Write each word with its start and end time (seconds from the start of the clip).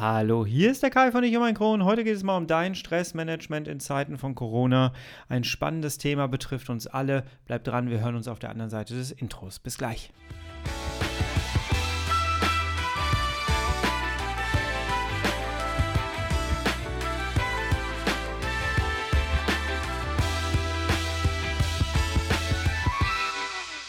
Hallo, 0.00 0.46
hier 0.46 0.70
ist 0.70 0.82
der 0.82 0.88
Kai 0.88 1.12
von 1.12 1.22
Ich 1.24 1.36
um 1.36 1.42
ein 1.42 1.54
Kron. 1.54 1.84
Heute 1.84 2.04
geht 2.04 2.16
es 2.16 2.22
mal 2.22 2.38
um 2.38 2.46
dein 2.46 2.74
Stressmanagement 2.74 3.68
in 3.68 3.80
Zeiten 3.80 4.16
von 4.16 4.34
Corona. 4.34 4.94
Ein 5.28 5.44
spannendes 5.44 5.98
Thema 5.98 6.26
betrifft 6.26 6.70
uns 6.70 6.86
alle. 6.86 7.24
Bleib 7.44 7.64
dran, 7.64 7.90
wir 7.90 8.00
hören 8.00 8.14
uns 8.14 8.26
auf 8.26 8.38
der 8.38 8.48
anderen 8.48 8.70
Seite 8.70 8.94
des 8.94 9.10
Intros. 9.10 9.58
Bis 9.58 9.76
gleich. 9.76 10.10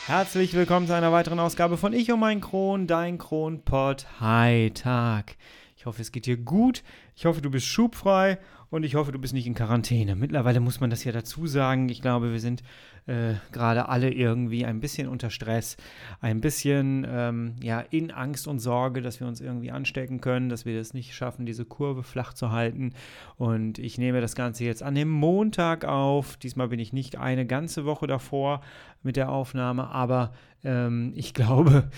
Herzlich 0.07 0.53
willkommen 0.55 0.87
zu 0.87 0.93
einer 0.93 1.13
weiteren 1.13 1.39
Ausgabe 1.39 1.77
von 1.77 1.93
Ich 1.93 2.11
um 2.11 2.19
mein 2.19 2.41
Kron, 2.41 2.85
dein 2.85 3.17
Kronpott. 3.17 4.07
Hi, 4.19 4.71
Tag. 4.71 5.37
Ich 5.81 5.87
hoffe, 5.87 6.03
es 6.03 6.11
geht 6.11 6.27
dir 6.27 6.37
gut. 6.37 6.83
Ich 7.15 7.25
hoffe, 7.25 7.41
du 7.41 7.49
bist 7.49 7.65
schubfrei 7.65 8.37
und 8.69 8.83
ich 8.83 8.93
hoffe, 8.93 9.11
du 9.11 9.17
bist 9.17 9.33
nicht 9.33 9.47
in 9.47 9.55
Quarantäne. 9.55 10.15
Mittlerweile 10.15 10.59
muss 10.59 10.79
man 10.79 10.91
das 10.91 11.03
ja 11.05 11.11
dazu 11.11 11.47
sagen. 11.47 11.89
Ich 11.89 12.03
glaube, 12.03 12.31
wir 12.31 12.39
sind 12.39 12.61
äh, 13.07 13.33
gerade 13.51 13.89
alle 13.89 14.11
irgendwie 14.11 14.65
ein 14.65 14.79
bisschen 14.79 15.07
unter 15.07 15.29
Stress, 15.29 15.77
ein 16.19 16.41
bisschen 16.41 17.05
ähm, 17.09 17.55
ja, 17.61 17.79
in 17.89 18.11
Angst 18.11 18.47
und 18.47 18.59
Sorge, 18.59 19.01
dass 19.01 19.19
wir 19.19 19.27
uns 19.27 19.41
irgendwie 19.41 19.71
anstecken 19.71 20.21
können, 20.21 20.49
dass 20.49 20.65
wir 20.65 20.77
das 20.77 20.93
nicht 20.93 21.15
schaffen, 21.15 21.45
diese 21.45 21.65
Kurve 21.65 22.03
flach 22.03 22.33
zu 22.33 22.51
halten. 22.51 22.93
Und 23.37 23.79
ich 23.79 23.97
nehme 23.97 24.21
das 24.21 24.35
Ganze 24.35 24.65
jetzt 24.65 24.83
an 24.83 24.95
dem 24.95 25.09
Montag 25.09 25.85
auf. 25.85 26.37
Diesmal 26.37 26.67
bin 26.67 26.79
ich 26.79 26.93
nicht 26.93 27.17
eine 27.17 27.45
ganze 27.45 27.85
Woche 27.85 28.07
davor 28.07 28.61
mit 29.03 29.15
der 29.15 29.29
Aufnahme, 29.29 29.89
aber 29.89 30.31
ähm, 30.63 31.13
ich 31.15 31.33
glaube, 31.33 31.89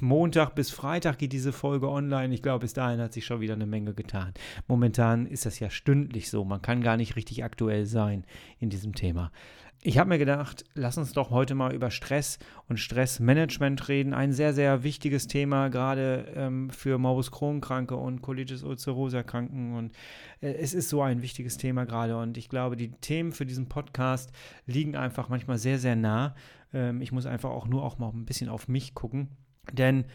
Montag 0.00 0.54
bis 0.54 0.70
Freitag 0.70 1.18
geht 1.18 1.32
diese 1.32 1.52
Folge 1.52 1.88
online. 1.88 2.34
Ich 2.34 2.42
glaube, 2.42 2.60
bis 2.60 2.72
dahin 2.72 3.00
hat 3.00 3.12
sich 3.12 3.24
schon 3.24 3.40
wieder 3.40 3.54
eine 3.54 3.66
Menge 3.66 3.94
getan. 3.94 4.32
Momentan 4.66 5.26
ist 5.26 5.46
das 5.46 5.60
ja 5.60 5.70
stündlich 5.70 6.30
so. 6.30 6.44
Man 6.44 6.62
kann 6.62 6.82
gar 6.82 6.96
nicht 6.96 7.16
richtig 7.16 7.44
aktuell 7.44 7.86
sein 7.86 8.24
in 8.58 8.70
diesem 8.70 8.94
Thema. 8.94 9.30
Ich 9.86 9.98
habe 9.98 10.08
mir 10.08 10.18
gedacht, 10.18 10.64
lass 10.74 10.98
uns 10.98 11.12
doch 11.12 11.30
heute 11.30 11.54
mal 11.54 11.72
über 11.72 11.92
Stress 11.92 12.40
und 12.68 12.80
Stressmanagement 12.80 13.86
reden. 13.86 14.14
Ein 14.14 14.32
sehr, 14.32 14.52
sehr 14.52 14.82
wichtiges 14.82 15.28
Thema, 15.28 15.68
gerade 15.68 16.26
ähm, 16.34 16.70
für 16.70 16.98
Morbus 16.98 17.30
Crohn-Kranke 17.30 17.94
und 17.94 18.20
Colitis 18.20 18.64
ulcerosa-Kranken. 18.64 19.76
Und 19.76 19.92
äh, 20.40 20.54
es 20.54 20.74
ist 20.74 20.88
so 20.88 21.02
ein 21.02 21.22
wichtiges 21.22 21.56
Thema 21.56 21.84
gerade. 21.86 22.16
Und 22.18 22.36
ich 22.36 22.48
glaube, 22.48 22.74
die 22.74 22.90
Themen 22.90 23.30
für 23.30 23.46
diesen 23.46 23.68
Podcast 23.68 24.32
liegen 24.66 24.96
einfach 24.96 25.28
manchmal 25.28 25.58
sehr, 25.58 25.78
sehr 25.78 25.94
nah. 25.94 26.34
Ähm, 26.74 27.00
ich 27.00 27.12
muss 27.12 27.24
einfach 27.24 27.50
auch 27.50 27.68
nur 27.68 27.84
auch 27.84 27.96
mal 27.98 28.08
ein 28.08 28.26
bisschen 28.26 28.48
auf 28.48 28.66
mich 28.66 28.92
gucken. 28.92 29.28
Denn 29.72 30.06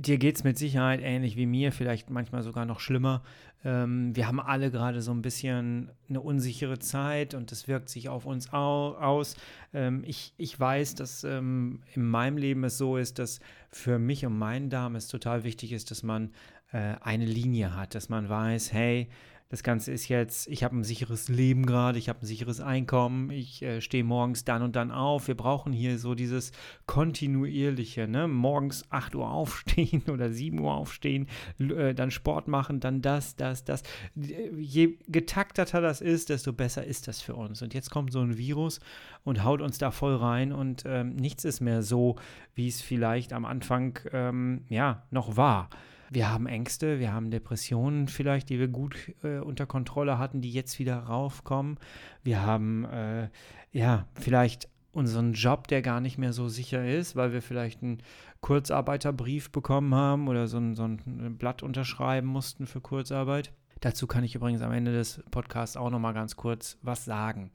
dir 0.00 0.18
geht 0.18 0.36
es 0.36 0.44
mit 0.44 0.58
Sicherheit 0.58 1.00
ähnlich 1.02 1.36
wie 1.36 1.46
mir, 1.46 1.72
vielleicht 1.72 2.10
manchmal 2.10 2.42
sogar 2.42 2.64
noch 2.64 2.80
schlimmer. 2.80 3.22
Ähm, 3.64 4.16
wir 4.16 4.26
haben 4.26 4.40
alle 4.40 4.70
gerade 4.70 5.02
so 5.02 5.12
ein 5.12 5.20
bisschen 5.20 5.90
eine 6.08 6.20
unsichere 6.20 6.78
Zeit 6.78 7.34
und 7.34 7.50
das 7.52 7.68
wirkt 7.68 7.90
sich 7.90 8.08
auf 8.08 8.24
uns 8.24 8.52
au 8.52 8.94
aus. 8.94 9.36
Ähm, 9.74 10.02
ich, 10.06 10.32
ich 10.38 10.58
weiß, 10.58 10.94
dass 10.94 11.24
ähm, 11.24 11.82
in 11.94 12.04
meinem 12.04 12.38
Leben 12.38 12.64
es 12.64 12.78
so 12.78 12.96
ist, 12.96 13.18
dass 13.18 13.40
für 13.70 13.98
mich 13.98 14.24
und 14.24 14.38
meinen 14.38 14.70
Darm 14.70 14.96
es 14.96 15.08
total 15.08 15.44
wichtig 15.44 15.72
ist, 15.72 15.90
dass 15.90 16.02
man 16.02 16.30
äh, 16.72 16.94
eine 17.02 17.26
Linie 17.26 17.76
hat, 17.76 17.94
dass 17.94 18.08
man 18.08 18.28
weiß, 18.28 18.72
hey, 18.72 19.08
das 19.50 19.64
Ganze 19.64 19.90
ist 19.90 20.06
jetzt, 20.06 20.46
ich 20.46 20.62
habe 20.62 20.76
ein 20.76 20.84
sicheres 20.84 21.28
Leben 21.28 21.66
gerade, 21.66 21.98
ich 21.98 22.08
habe 22.08 22.20
ein 22.22 22.26
sicheres 22.26 22.60
Einkommen, 22.60 23.30
ich 23.30 23.62
äh, 23.62 23.80
stehe 23.80 24.04
morgens 24.04 24.44
dann 24.44 24.62
und 24.62 24.76
dann 24.76 24.92
auf. 24.92 25.26
Wir 25.26 25.36
brauchen 25.36 25.72
hier 25.72 25.98
so 25.98 26.14
dieses 26.14 26.52
kontinuierliche, 26.86 28.06
ne? 28.06 28.28
Morgens 28.28 28.84
8 28.90 29.16
Uhr 29.16 29.28
aufstehen 29.28 30.04
oder 30.08 30.30
7 30.30 30.60
Uhr 30.60 30.72
aufstehen, 30.72 31.26
äh, 31.58 31.94
dann 31.94 32.12
Sport 32.12 32.46
machen, 32.46 32.78
dann 32.78 33.02
das, 33.02 33.34
das, 33.34 33.64
das. 33.64 33.82
Je 34.14 34.98
getakteter 35.08 35.80
das 35.80 36.00
ist, 36.00 36.28
desto 36.28 36.52
besser 36.52 36.84
ist 36.84 37.08
das 37.08 37.20
für 37.20 37.34
uns. 37.34 37.60
Und 37.60 37.74
jetzt 37.74 37.90
kommt 37.90 38.12
so 38.12 38.20
ein 38.20 38.38
Virus 38.38 38.78
und 39.24 39.42
haut 39.42 39.62
uns 39.62 39.78
da 39.78 39.90
voll 39.90 40.14
rein 40.14 40.52
und 40.52 40.84
ähm, 40.86 41.16
nichts 41.16 41.44
ist 41.44 41.58
mehr 41.58 41.82
so, 41.82 42.14
wie 42.54 42.68
es 42.68 42.80
vielleicht 42.80 43.32
am 43.32 43.44
Anfang 43.44 43.98
ähm, 44.12 44.64
ja 44.68 45.02
noch 45.10 45.36
war. 45.36 45.70
Wir 46.12 46.28
haben 46.28 46.46
Ängste, 46.46 46.98
wir 46.98 47.12
haben 47.12 47.30
Depressionen 47.30 48.08
vielleicht, 48.08 48.48
die 48.48 48.58
wir 48.58 48.66
gut 48.68 48.96
äh, 49.22 49.38
unter 49.38 49.64
Kontrolle 49.66 50.18
hatten, 50.18 50.40
die 50.40 50.50
jetzt 50.50 50.80
wieder 50.80 50.98
raufkommen. 50.98 51.78
Wir 52.24 52.42
haben 52.42 52.84
äh, 52.84 53.28
ja 53.70 54.08
vielleicht 54.14 54.68
unseren 54.92 55.34
Job, 55.34 55.68
der 55.68 55.82
gar 55.82 56.00
nicht 56.00 56.18
mehr 56.18 56.32
so 56.32 56.48
sicher 56.48 56.84
ist, 56.84 57.14
weil 57.14 57.32
wir 57.32 57.42
vielleicht 57.42 57.82
einen 57.82 58.02
Kurzarbeiterbrief 58.40 59.50
bekommen 59.52 59.94
haben 59.94 60.26
oder 60.26 60.48
so 60.48 60.58
ein, 60.58 60.74
so 60.74 60.84
ein 60.84 61.36
Blatt 61.38 61.62
unterschreiben 61.62 62.26
mussten 62.26 62.66
für 62.66 62.80
Kurzarbeit. 62.80 63.52
Dazu 63.80 64.08
kann 64.08 64.24
ich 64.24 64.34
übrigens 64.34 64.62
am 64.62 64.72
Ende 64.72 64.92
des 64.92 65.22
Podcasts 65.30 65.76
auch 65.76 65.90
noch 65.90 66.00
mal 66.00 66.12
ganz 66.12 66.34
kurz 66.34 66.76
was 66.82 67.04
sagen. 67.04 67.52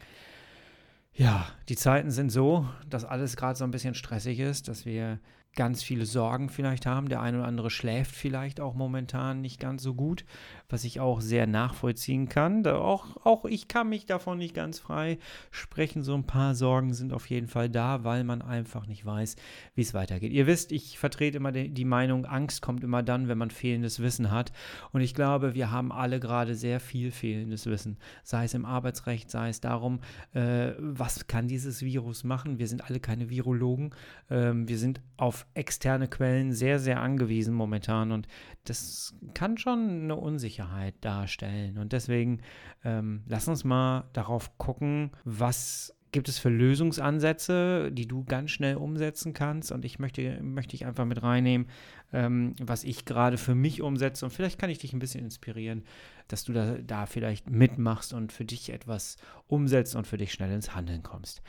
Ja, 1.13 1.47
die 1.69 1.75
Zeiten 1.75 2.11
sind 2.11 2.29
so, 2.29 2.67
dass 2.89 3.05
alles 3.05 3.35
gerade 3.35 3.57
so 3.57 3.63
ein 3.63 3.71
bisschen 3.71 3.95
stressig 3.95 4.39
ist, 4.39 4.67
dass 4.67 4.85
wir 4.85 5.19
ganz 5.55 5.81
viele 5.81 6.05
Sorgen 6.05 6.49
vielleicht 6.49 6.85
haben. 6.85 7.09
Der 7.09 7.21
eine 7.21 7.39
oder 7.39 7.47
andere 7.47 7.69
schläft 7.69 8.15
vielleicht 8.15 8.59
auch 8.59 8.75
momentan 8.75 9.41
nicht 9.41 9.59
ganz 9.59 9.81
so 9.83 9.93
gut, 9.93 10.25
was 10.69 10.83
ich 10.83 10.99
auch 10.99 11.21
sehr 11.21 11.47
nachvollziehen 11.47 12.29
kann. 12.29 12.63
Da 12.63 12.77
auch, 12.77 13.25
auch 13.25 13.45
ich 13.45 13.67
kann 13.67 13.89
mich 13.89 14.05
davon 14.05 14.37
nicht 14.37 14.53
ganz 14.53 14.79
frei 14.79 15.17
sprechen. 15.51 16.03
So 16.03 16.13
ein 16.13 16.25
paar 16.25 16.55
Sorgen 16.55 16.93
sind 16.93 17.13
auf 17.13 17.29
jeden 17.29 17.47
Fall 17.47 17.69
da, 17.69 18.03
weil 18.03 18.23
man 18.23 18.41
einfach 18.41 18.85
nicht 18.87 19.05
weiß, 19.05 19.35
wie 19.75 19.81
es 19.81 19.93
weitergeht. 19.93 20.33
Ihr 20.33 20.47
wisst, 20.47 20.71
ich 20.71 20.99
vertrete 20.99 21.37
immer 21.37 21.51
die, 21.51 21.85
Meinung, 21.85 22.25
Angst 22.25 22.61
kommt 22.61 22.83
immer 22.83 23.03
dann, 23.03 23.27
wenn 23.27 23.37
man 23.37 23.51
fehlendes 23.51 23.99
Wissen 23.99 24.31
hat. 24.31 24.51
Und 24.91 25.01
ich 25.01 25.13
glaube, 25.13 25.53
wir 25.55 25.71
haben 25.71 25.91
alle 25.91 26.19
gerade 26.19 26.55
sehr 26.55 26.79
viel 26.79 27.11
fehlendes 27.11 27.65
Wissen. 27.65 27.97
Sei 28.23 28.45
es 28.45 28.53
im 28.53 28.65
Arbeitsrecht, 28.65 29.29
sei 29.29 29.49
es 29.49 29.61
darum, 29.61 29.99
äh, 30.33 30.71
was 30.79 31.27
kann 31.27 31.47
dieses 31.47 31.81
Virus 31.81 32.23
machen. 32.23 32.59
Wir 32.59 32.67
sind 32.67 32.89
alle 32.89 32.99
keine 32.99 33.29
Virologen. 33.29 33.91
Ähm, 34.29 34.67
wir 34.67 34.77
sind 34.77 35.01
auf 35.17 35.44
externe 35.53 36.07
Quellen 36.07 36.51
sehr, 36.51 36.79
sehr 36.79 37.01
angewiesen 37.01 37.53
momentan 37.53 38.11
und 38.11 38.27
das 38.65 39.15
kann 39.33 39.57
schon 39.57 40.03
eine 40.03 40.15
Unsicherheit 40.15 40.95
darstellen. 41.01 41.77
Und 41.77 41.93
deswegen 41.93 42.41
ähm, 42.83 43.23
lass 43.27 43.47
uns 43.47 43.63
mal 43.63 44.09
darauf 44.13 44.57
gucken, 44.57 45.11
was 45.23 45.95
gibt 46.15 46.29
es 46.29 46.39
für 46.39 46.47
Lösungsansätze, 46.47 47.91
die 47.91 48.07
du 48.07 48.23
ganz 48.23 48.49
schnell 48.49 48.77
umsetzen 48.77 49.33
kannst. 49.33 49.73
Und 49.73 49.83
ich 49.83 49.99
möchte, 49.99 50.41
möchte 50.41 50.73
ich 50.73 50.85
einfach 50.85 51.03
mit 51.03 51.21
reinnehmen, 51.21 51.67
ähm, 52.13 52.55
was 52.61 52.85
ich 52.85 53.03
gerade 53.03 53.37
für 53.37 53.53
mich 53.53 53.81
umsetze. 53.81 54.23
Und 54.23 54.31
vielleicht 54.31 54.57
kann 54.57 54.69
ich 54.69 54.77
dich 54.77 54.93
ein 54.93 54.99
bisschen 54.99 55.25
inspirieren, 55.25 55.83
dass 56.29 56.45
du 56.45 56.53
da, 56.53 56.77
da 56.77 57.05
vielleicht 57.05 57.49
mitmachst 57.49 58.13
und 58.13 58.31
für 58.31 58.45
dich 58.45 58.71
etwas 58.71 59.17
umsetzt 59.47 59.93
und 59.97 60.07
für 60.07 60.15
dich 60.15 60.31
schnell 60.31 60.53
ins 60.53 60.73
Handeln 60.73 61.03
kommst. 61.03 61.41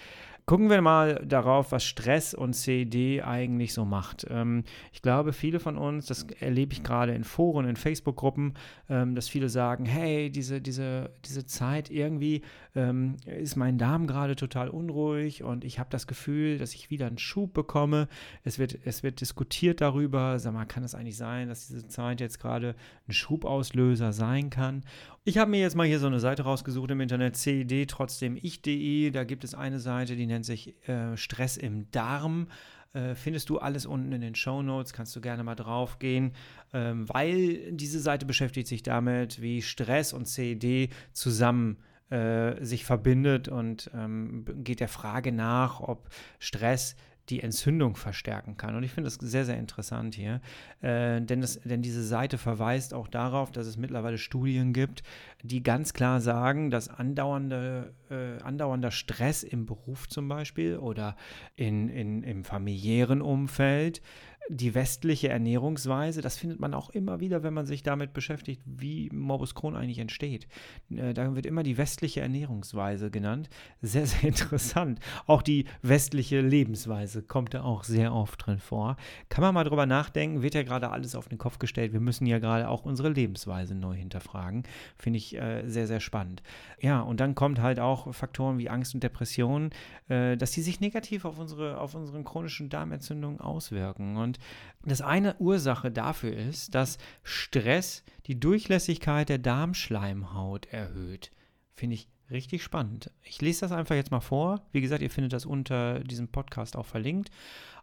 Gucken 0.48 0.70
wir 0.70 0.80
mal 0.80 1.16
darauf, 1.26 1.72
was 1.72 1.82
Stress 1.82 2.32
und 2.32 2.52
CD 2.52 3.20
eigentlich 3.20 3.74
so 3.74 3.84
macht. 3.84 4.28
Ähm, 4.30 4.62
ich 4.92 5.02
glaube, 5.02 5.32
viele 5.32 5.58
von 5.58 5.76
uns, 5.76 6.06
das 6.06 6.22
erlebe 6.38 6.72
ich 6.72 6.84
gerade 6.84 7.12
in 7.16 7.24
Foren, 7.24 7.68
in 7.68 7.74
Facebook-Gruppen, 7.74 8.54
ähm, 8.88 9.16
dass 9.16 9.28
viele 9.28 9.48
sagen, 9.48 9.86
hey, 9.86 10.30
diese, 10.30 10.60
diese, 10.60 11.10
diese 11.24 11.46
Zeit 11.46 11.90
irgendwie 11.90 12.42
ähm, 12.76 13.16
ist 13.26 13.56
mein 13.56 13.76
Darm 13.76 14.06
gerade 14.06 14.36
total 14.36 14.68
unruhig 14.68 15.42
und 15.42 15.64
ich 15.64 15.80
habe 15.80 15.90
das 15.90 16.06
Gefühl, 16.06 16.58
dass 16.58 16.74
ich 16.74 16.90
wieder 16.90 17.08
einen 17.08 17.18
Schub 17.18 17.52
bekomme. 17.52 18.06
Es 18.44 18.60
wird, 18.60 18.78
es 18.84 19.02
wird 19.02 19.20
diskutiert 19.20 19.80
darüber, 19.80 20.38
sag 20.38 20.54
mal, 20.54 20.64
kann 20.64 20.84
es 20.84 20.94
eigentlich 20.94 21.16
sein, 21.16 21.48
dass 21.48 21.66
diese 21.66 21.88
Zeit 21.88 22.20
jetzt 22.20 22.38
gerade 22.38 22.76
ein 23.08 23.12
Schubauslöser 23.12 24.12
sein 24.12 24.50
kann? 24.50 24.84
Ich 25.28 25.38
habe 25.38 25.50
mir 25.50 25.58
jetzt 25.58 25.74
mal 25.74 25.88
hier 25.88 25.98
so 25.98 26.06
eine 26.06 26.20
Seite 26.20 26.44
rausgesucht 26.44 26.92
im 26.92 27.00
Internet, 27.00 27.34
CED, 27.34 27.90
trotzdem 27.90 28.38
ich.de. 28.40 29.10
Da 29.10 29.24
gibt 29.24 29.42
es 29.42 29.56
eine 29.56 29.80
Seite, 29.80 30.14
die 30.14 30.24
nennt 30.24 30.35
sich 30.42 30.76
äh, 30.88 31.16
Stress 31.16 31.56
im 31.56 31.90
Darm. 31.90 32.48
Äh, 32.92 33.14
findest 33.14 33.50
du 33.50 33.58
alles 33.58 33.84
unten 33.86 34.12
in 34.12 34.20
den 34.20 34.34
Show 34.34 34.62
Notes, 34.62 34.92
kannst 34.92 35.14
du 35.16 35.20
gerne 35.20 35.44
mal 35.44 35.54
drauf 35.54 35.98
gehen, 35.98 36.32
ähm, 36.72 37.08
weil 37.08 37.72
diese 37.72 38.00
Seite 38.00 38.24
beschäftigt 38.24 38.68
sich 38.68 38.82
damit, 38.82 39.42
wie 39.42 39.60
Stress 39.60 40.12
und 40.12 40.26
CED 40.26 40.90
zusammen 41.12 41.78
äh, 42.10 42.64
sich 42.64 42.84
verbindet 42.84 43.48
und 43.48 43.90
ähm, 43.92 44.44
geht 44.64 44.80
der 44.80 44.88
Frage 44.88 45.32
nach, 45.32 45.80
ob 45.80 46.08
Stress 46.38 46.96
die 47.28 47.42
Entzündung 47.42 47.96
verstärken 47.96 48.56
kann. 48.56 48.76
Und 48.76 48.82
ich 48.82 48.92
finde 48.92 49.10
das 49.10 49.14
sehr, 49.14 49.44
sehr 49.44 49.58
interessant 49.58 50.14
hier, 50.14 50.40
äh, 50.80 51.20
denn, 51.20 51.40
das, 51.40 51.60
denn 51.62 51.82
diese 51.82 52.04
Seite 52.04 52.38
verweist 52.38 52.94
auch 52.94 53.08
darauf, 53.08 53.50
dass 53.50 53.66
es 53.66 53.76
mittlerweile 53.76 54.18
Studien 54.18 54.72
gibt, 54.72 55.02
die 55.42 55.62
ganz 55.62 55.92
klar 55.92 56.20
sagen, 56.20 56.70
dass 56.70 56.88
andauernde, 56.88 57.94
äh, 58.10 58.42
andauernder 58.42 58.90
Stress 58.90 59.42
im 59.42 59.66
Beruf 59.66 60.08
zum 60.08 60.28
Beispiel 60.28 60.76
oder 60.78 61.16
in, 61.56 61.88
in, 61.88 62.22
im 62.22 62.44
familiären 62.44 63.22
Umfeld 63.22 64.00
die 64.48 64.74
westliche 64.74 65.28
Ernährungsweise, 65.28 66.22
das 66.22 66.36
findet 66.36 66.60
man 66.60 66.74
auch 66.74 66.90
immer 66.90 67.20
wieder, 67.20 67.42
wenn 67.42 67.54
man 67.54 67.66
sich 67.66 67.82
damit 67.82 68.12
beschäftigt, 68.12 68.62
wie 68.64 69.10
Morbus 69.12 69.54
Crohn 69.54 69.76
eigentlich 69.76 69.98
entsteht. 69.98 70.46
Äh, 70.90 71.14
da 71.14 71.34
wird 71.34 71.46
immer 71.46 71.62
die 71.62 71.78
westliche 71.78 72.20
Ernährungsweise 72.20 73.10
genannt. 73.10 73.48
Sehr, 73.82 74.06
sehr 74.06 74.24
interessant. 74.28 75.00
Auch 75.26 75.42
die 75.42 75.66
westliche 75.82 76.40
Lebensweise 76.40 77.22
kommt 77.22 77.54
da 77.54 77.62
auch 77.62 77.84
sehr 77.84 78.14
oft 78.14 78.46
drin 78.46 78.58
vor. 78.58 78.96
Kann 79.28 79.42
man 79.42 79.54
mal 79.54 79.64
drüber 79.64 79.86
nachdenken, 79.86 80.42
wird 80.42 80.54
ja 80.54 80.62
gerade 80.62 80.90
alles 80.90 81.14
auf 81.14 81.28
den 81.28 81.38
Kopf 81.38 81.58
gestellt. 81.58 81.92
Wir 81.92 82.00
müssen 82.00 82.26
ja 82.26 82.38
gerade 82.38 82.68
auch 82.68 82.84
unsere 82.84 83.08
Lebensweise 83.08 83.74
neu 83.74 83.94
hinterfragen. 83.94 84.64
Finde 84.96 85.18
ich 85.18 85.36
äh, 85.36 85.68
sehr, 85.68 85.86
sehr 85.86 86.00
spannend. 86.00 86.42
Ja, 86.80 87.00
und 87.00 87.20
dann 87.20 87.34
kommt 87.34 87.60
halt 87.60 87.80
auch 87.80 88.14
Faktoren 88.14 88.58
wie 88.58 88.70
Angst 88.70 88.94
und 88.94 89.02
Depressionen, 89.02 89.70
äh, 90.08 90.36
dass 90.36 90.52
die 90.52 90.62
sich 90.62 90.80
negativ 90.80 91.24
auf 91.24 91.38
unsere, 91.38 91.80
auf 91.80 91.94
unseren 91.94 92.24
chronischen 92.24 92.68
Darmentzündungen 92.68 93.40
auswirken. 93.40 94.16
Und 94.16 94.35
das 94.84 95.00
eine 95.00 95.36
Ursache 95.38 95.90
dafür 95.90 96.36
ist, 96.36 96.74
dass 96.74 96.98
Stress 97.22 98.04
die 98.26 98.38
Durchlässigkeit 98.38 99.28
der 99.28 99.38
Darmschleimhaut 99.38 100.66
erhöht. 100.66 101.30
Finde 101.74 101.94
ich 101.94 102.08
richtig 102.30 102.62
spannend. 102.62 103.10
Ich 103.22 103.40
lese 103.40 103.60
das 103.60 103.72
einfach 103.72 103.94
jetzt 103.94 104.10
mal 104.10 104.20
vor. 104.20 104.66
Wie 104.72 104.80
gesagt, 104.80 105.02
ihr 105.02 105.10
findet 105.10 105.32
das 105.32 105.46
unter 105.46 106.00
diesem 106.00 106.28
Podcast 106.28 106.76
auch 106.76 106.86
verlinkt. 106.86 107.30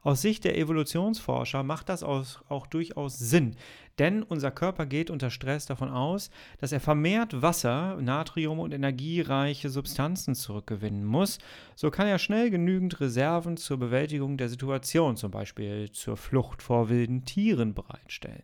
Aus 0.04 0.22
Sicht 0.22 0.44
der 0.44 0.58
Evolutionsforscher 0.58 1.64
macht 1.64 1.88
das 1.88 2.04
auch, 2.04 2.68
durchaus 2.68 3.18
Sinn, 3.18 3.56
denn 4.00 4.22
unser 4.22 4.52
Körper 4.52 4.86
geht 4.86 5.10
unter 5.10 5.30
Stress 5.30 5.66
davon 5.66 5.90
aus, 5.90 6.30
dass 6.60 6.74
er 6.74 6.82
vermehrt 6.82 7.42
Wasser, 7.42 7.98
Natrium 8.02 8.60
und 8.60 8.74
energiereiche 8.74 9.70
Substanzen 9.70 10.36
zurückgewinnen 10.36 11.06
muss. 11.06 11.38
So 11.76 11.90
kann 11.90 12.08
er 12.08 12.20
schnell 12.20 12.50
genügend 12.50 13.00
Reserven 13.00 13.56
zur 13.56 13.78
Bewältigung 13.78 14.36
der 14.36 14.50
Situation, 14.50 15.16
zum 15.16 15.32
Beispiel 15.32 15.90
zur 15.94 16.18
Flucht 16.18 16.62
vor 16.62 16.90
wilden 16.90 17.24
Tieren, 17.24 17.74
bereitstellen. 17.74 18.44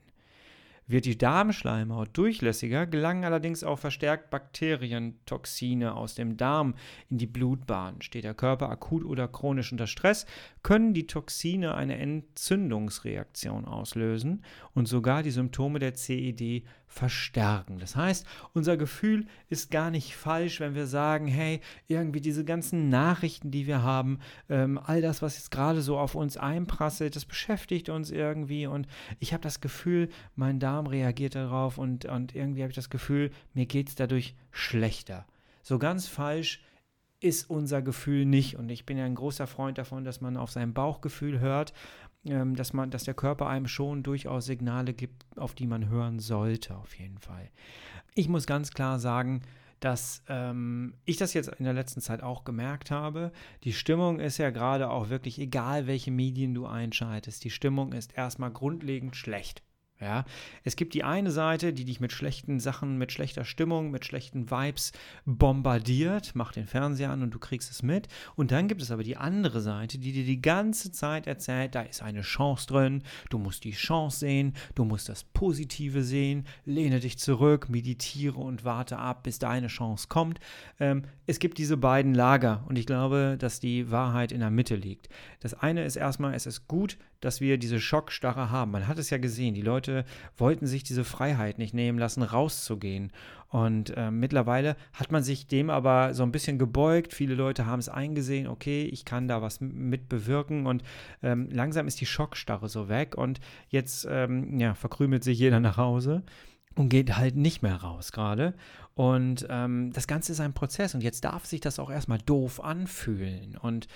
Wird 0.89 1.05
die 1.05 1.19
Darmschleimhaut 1.19 2.09
durchlässiger, 2.13 2.87
gelangen 2.87 3.23
allerdings 3.23 3.63
auch 3.63 3.77
verstärkt 3.77 4.31
Bakterientoxine 4.31 5.95
aus 5.95 6.15
dem 6.15 6.35
Darm 6.35 6.73
in 7.11 7.19
die 7.19 7.27
Blutbahn. 7.27 8.01
Steht 8.01 8.23
der 8.23 8.33
Körper 8.33 8.71
akut 8.71 9.05
oder 9.05 9.27
chronisch 9.27 9.71
unter 9.71 9.85
Stress, 9.85 10.25
können 10.63 10.95
die 10.95 11.05
Toxine 11.05 11.75
eine 11.75 11.99
Entzündungsreaktion 11.99 13.65
auslösen 13.65 14.43
und 14.73 14.87
sogar 14.87 15.21
die 15.21 15.29
Symptome 15.29 15.77
der 15.77 15.93
CED 15.93 16.63
verstärken. 16.89 17.77
Das 17.77 17.95
heißt, 17.95 18.25
unser 18.53 18.75
Gefühl 18.75 19.27
ist 19.47 19.69
gar 19.69 19.91
nicht 19.91 20.15
falsch, 20.15 20.59
wenn 20.59 20.73
wir 20.73 20.87
sagen, 20.87 21.27
hey, 21.27 21.61
irgendwie 21.87 22.19
diese 22.19 22.43
ganzen 22.43 22.89
Nachrichten, 22.89 23.51
die 23.51 23.67
wir 23.67 23.83
haben, 23.83 24.19
ähm, 24.49 24.79
all 24.83 24.99
das, 24.99 25.21
was 25.21 25.37
jetzt 25.37 25.51
gerade 25.51 25.81
so 25.83 25.99
auf 25.99 26.15
uns 26.15 26.35
einprasselt, 26.35 27.15
das 27.15 27.25
beschäftigt 27.25 27.89
uns 27.89 28.09
irgendwie 28.09 28.65
und 28.65 28.87
ich 29.19 29.33
habe 29.33 29.43
das 29.43 29.61
Gefühl, 29.61 30.09
mein 30.35 30.59
Darm 30.59 30.78
reagiert 30.87 31.35
darauf 31.35 31.77
und, 31.77 32.05
und 32.05 32.35
irgendwie 32.35 32.61
habe 32.61 32.71
ich 32.71 32.75
das 32.75 32.89
Gefühl, 32.89 33.31
mir 33.53 33.65
geht 33.65 33.89
es 33.89 33.95
dadurch 33.95 34.35
schlechter. 34.51 35.25
So 35.61 35.79
ganz 35.79 36.07
falsch 36.07 36.61
ist 37.21 37.49
unser 37.49 37.81
Gefühl 37.81 38.25
nicht. 38.25 38.55
Und 38.55 38.69
ich 38.69 38.85
bin 38.85 38.97
ja 38.97 39.03
ein 39.03 39.15
großer 39.15 39.45
Freund 39.45 39.77
davon, 39.77 40.05
dass 40.05 40.21
man 40.21 40.37
auf 40.37 40.51
sein 40.51 40.73
Bauchgefühl 40.73 41.39
hört 41.39 41.73
ähm, 42.25 42.55
dass 42.55 42.73
man, 42.73 42.91
dass 42.91 43.05
der 43.05 43.13
Körper 43.13 43.47
einem 43.47 43.67
schon 43.67 44.03
durchaus 44.03 44.45
Signale 44.45 44.93
gibt, 44.93 45.25
auf 45.37 45.55
die 45.55 45.67
man 45.67 45.87
hören 45.87 46.19
sollte, 46.19 46.75
auf 46.75 46.97
jeden 46.97 47.17
Fall. 47.17 47.49
Ich 48.13 48.27
muss 48.27 48.45
ganz 48.45 48.71
klar 48.71 48.99
sagen, 48.99 49.41
dass 49.79 50.21
ähm, 50.27 50.95
ich 51.05 51.15
das 51.15 51.33
jetzt 51.33 51.47
in 51.47 51.63
der 51.63 51.73
letzten 51.73 52.01
Zeit 52.01 52.21
auch 52.21 52.43
gemerkt 52.43 52.91
habe. 52.91 53.31
Die 53.63 53.71
Stimmung 53.71 54.19
ist 54.19 54.37
ja 54.37 54.49
gerade 54.49 54.89
auch 54.89 55.09
wirklich 55.09 55.39
egal, 55.39 55.87
welche 55.87 56.11
Medien 56.11 56.53
du 56.53 56.65
einschaltest. 56.65 57.45
Die 57.45 57.51
Stimmung 57.51 57.93
ist 57.93 58.17
erstmal 58.17 58.51
grundlegend 58.51 59.15
schlecht. 59.15 59.63
Ja, 60.01 60.23
es 60.63 60.77
gibt 60.77 60.93
die 60.93 61.03
eine 61.03 61.29
Seite, 61.29 61.73
die 61.73 61.83
dich 61.83 61.99
mit 61.99 62.13
schlechten 62.13 62.61
Sachen, 62.61 62.97
mit 62.97 63.11
schlechter 63.11 63.43
Stimmung, 63.43 63.91
mit 63.91 64.05
schlechten 64.05 64.49
Vibes 64.49 64.93
bombardiert, 65.25 66.35
macht 66.35 66.55
den 66.55 66.67
Fernseher 66.67 67.11
an 67.11 67.21
und 67.21 67.33
du 67.33 67.39
kriegst 67.39 67.69
es 67.69 67.83
mit. 67.83 68.07
Und 68.37 68.51
dann 68.51 68.69
gibt 68.69 68.81
es 68.81 68.91
aber 68.91 69.03
die 69.03 69.17
andere 69.17 69.59
Seite, 69.59 69.97
die 69.97 70.13
dir 70.13 70.23
die 70.23 70.41
ganze 70.41 70.93
Zeit 70.93 71.27
erzählt, 71.27 71.75
da 71.75 71.81
ist 71.81 72.01
eine 72.01 72.21
Chance 72.21 72.67
drin, 72.67 73.03
du 73.29 73.39
musst 73.39 73.65
die 73.65 73.73
Chance 73.73 74.19
sehen, 74.19 74.53
du 74.73 74.85
musst 74.85 75.09
das 75.09 75.25
Positive 75.25 76.01
sehen, 76.01 76.45
lehne 76.63 77.01
dich 77.01 77.19
zurück, 77.19 77.67
meditiere 77.67 78.37
und 78.37 78.63
warte 78.63 78.99
ab, 78.99 79.23
bis 79.23 79.37
deine 79.37 79.67
Chance 79.67 80.07
kommt. 80.07 80.39
Ähm, 80.79 81.03
es 81.27 81.39
gibt 81.39 81.57
diese 81.57 81.75
beiden 81.75 82.13
Lager 82.13 82.63
und 82.69 82.77
ich 82.77 82.85
glaube, 82.85 83.35
dass 83.37 83.59
die 83.59 83.91
Wahrheit 83.91 84.31
in 84.31 84.39
der 84.39 84.49
Mitte 84.49 84.77
liegt. 84.77 85.09
Das 85.41 85.53
eine 85.53 85.83
ist 85.83 85.97
erstmal, 85.97 86.35
es 86.35 86.45
ist 86.45 86.69
gut, 86.69 86.97
dass 87.21 87.41
wir 87.41 87.57
diese 87.57 87.79
Schockstarre 87.79 88.49
haben. 88.49 88.71
Man 88.71 88.87
hat 88.87 88.97
es 88.97 89.09
ja 89.09 89.17
gesehen, 89.17 89.53
die 89.53 89.61
Leute 89.61 90.05
wollten 90.37 90.67
sich 90.67 90.83
diese 90.83 91.03
Freiheit 91.03 91.57
nicht 91.57 91.73
nehmen 91.73 91.99
lassen, 91.99 92.23
rauszugehen. 92.23 93.11
Und 93.49 93.95
äh, 93.97 94.11
mittlerweile 94.11 94.75
hat 94.93 95.11
man 95.11 95.23
sich 95.23 95.47
dem 95.47 95.69
aber 95.69 96.13
so 96.13 96.23
ein 96.23 96.31
bisschen 96.31 96.59
gebeugt. 96.59 97.13
Viele 97.13 97.33
Leute 97.33 97.65
haben 97.65 97.79
es 97.79 97.89
eingesehen, 97.89 98.47
okay, 98.47 98.83
ich 98.83 99.05
kann 99.05 99.27
da 99.27 99.41
was 99.41 99.59
mit 99.59 100.07
bewirken. 100.07 100.67
Und 100.67 100.83
ähm, 101.23 101.49
langsam 101.51 101.87
ist 101.87 101.99
die 101.99 102.05
Schockstarre 102.05 102.69
so 102.69 102.89
weg. 102.89 103.17
Und 103.17 103.39
jetzt 103.69 104.07
ähm, 104.09 104.59
ja, 104.59 104.75
verkrümelt 104.75 105.23
sich 105.23 105.39
jeder 105.39 105.59
nach 105.59 105.77
Hause 105.77 106.23
und 106.75 106.89
geht 106.89 107.17
halt 107.17 107.35
nicht 107.35 107.61
mehr 107.61 107.75
raus 107.75 108.11
gerade. 108.11 108.53
Und 108.93 109.47
ähm, 109.49 109.91
das 109.93 110.07
Ganze 110.07 110.31
ist 110.31 110.39
ein 110.39 110.53
Prozess 110.53 110.93
und 110.93 111.01
jetzt 111.01 111.23
darf 111.23 111.45
sich 111.45 111.61
das 111.61 111.79
auch 111.79 111.89
erstmal 111.89 112.19
doof 112.19 112.63
anfühlen. 112.63 113.57
Und 113.57 113.87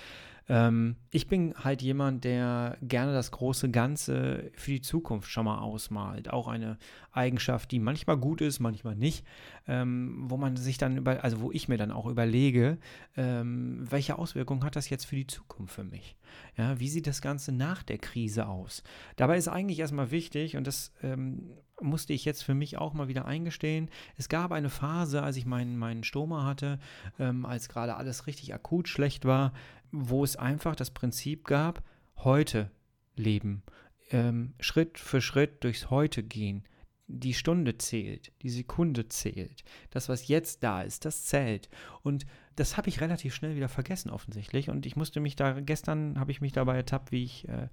ähm, 0.48 0.96
ich 1.10 1.26
bin 1.26 1.54
halt 1.56 1.80
jemand, 1.82 2.24
der 2.24 2.76
gerne 2.82 3.12
das 3.12 3.30
große 3.30 3.70
Ganze 3.70 4.50
für 4.54 4.72
die 4.72 4.80
Zukunft 4.80 5.30
schon 5.30 5.46
mal 5.46 5.58
ausmalt. 5.58 6.30
Auch 6.30 6.48
eine 6.48 6.78
Eigenschaft, 7.12 7.70
die 7.70 7.78
manchmal 7.78 8.16
gut 8.16 8.40
ist, 8.40 8.60
manchmal 8.60 8.96
nicht, 8.96 9.24
ähm, 9.66 10.24
wo 10.28 10.36
man 10.36 10.56
sich 10.56 10.76
dann 10.76 10.96
über, 10.96 11.24
also 11.24 11.40
wo 11.40 11.50
ich 11.52 11.68
mir 11.68 11.78
dann 11.78 11.90
auch 11.90 12.06
überlege, 12.06 12.78
ähm, 13.16 13.84
welche 13.88 14.18
Auswirkungen 14.18 14.64
hat 14.64 14.76
das 14.76 14.90
jetzt 14.90 15.06
für 15.06 15.16
die 15.16 15.26
Zukunft 15.26 15.74
für 15.74 15.84
mich? 15.84 16.16
Ja, 16.56 16.78
wie 16.78 16.88
sieht 16.88 17.06
das 17.06 17.22
Ganze 17.22 17.52
nach 17.52 17.82
der 17.82 17.98
Krise 17.98 18.46
aus? 18.46 18.82
Dabei 19.16 19.38
ist 19.38 19.48
eigentlich 19.48 19.78
erstmal 19.78 20.10
wichtig, 20.10 20.56
und 20.56 20.66
das 20.66 20.92
ähm, 21.02 21.54
musste 21.80 22.12
ich 22.12 22.24
jetzt 22.24 22.42
für 22.42 22.54
mich 22.54 22.78
auch 22.78 22.94
mal 22.94 23.08
wieder 23.08 23.24
eingestehen. 23.24 23.90
Es 24.16 24.28
gab 24.28 24.52
eine 24.52 24.70
Phase, 24.70 25.22
als 25.22 25.36
ich 25.36 25.46
meinen, 25.46 25.76
meinen 25.76 26.04
Stoma 26.04 26.44
hatte, 26.44 26.78
ähm, 27.18 27.46
als 27.46 27.68
gerade 27.68 27.96
alles 27.96 28.26
richtig 28.26 28.54
akut 28.54 28.88
schlecht 28.88 29.24
war, 29.24 29.52
wo 29.94 30.24
es 30.24 30.36
einfach 30.36 30.74
das 30.74 30.90
Prinzip 30.90 31.44
gab, 31.44 31.82
heute 32.18 32.70
leben, 33.16 33.62
ähm, 34.10 34.54
Schritt 34.58 34.98
für 34.98 35.20
Schritt 35.20 35.62
durchs 35.62 35.88
Heute 35.90 36.22
gehen. 36.22 36.64
Die 37.06 37.34
Stunde 37.34 37.76
zählt, 37.76 38.32
die 38.42 38.50
Sekunde 38.50 39.08
zählt. 39.08 39.62
Das, 39.90 40.08
was 40.08 40.28
jetzt 40.28 40.62
da 40.62 40.82
ist, 40.82 41.04
das 41.04 41.24
zählt. 41.24 41.68
Und 42.02 42.24
das 42.56 42.76
habe 42.76 42.88
ich 42.88 43.00
relativ 43.00 43.34
schnell 43.34 43.56
wieder 43.56 43.68
vergessen, 43.68 44.10
offensichtlich. 44.10 44.70
Und 44.70 44.86
ich 44.86 44.96
musste 44.96 45.20
mich 45.20 45.36
da, 45.36 45.60
gestern 45.60 46.18
habe 46.18 46.30
ich 46.30 46.40
mich 46.40 46.52
dabei 46.52 46.76
ertappt, 46.76 47.12
wie 47.12 47.24
ich 47.24 47.48
äh, 47.48 47.68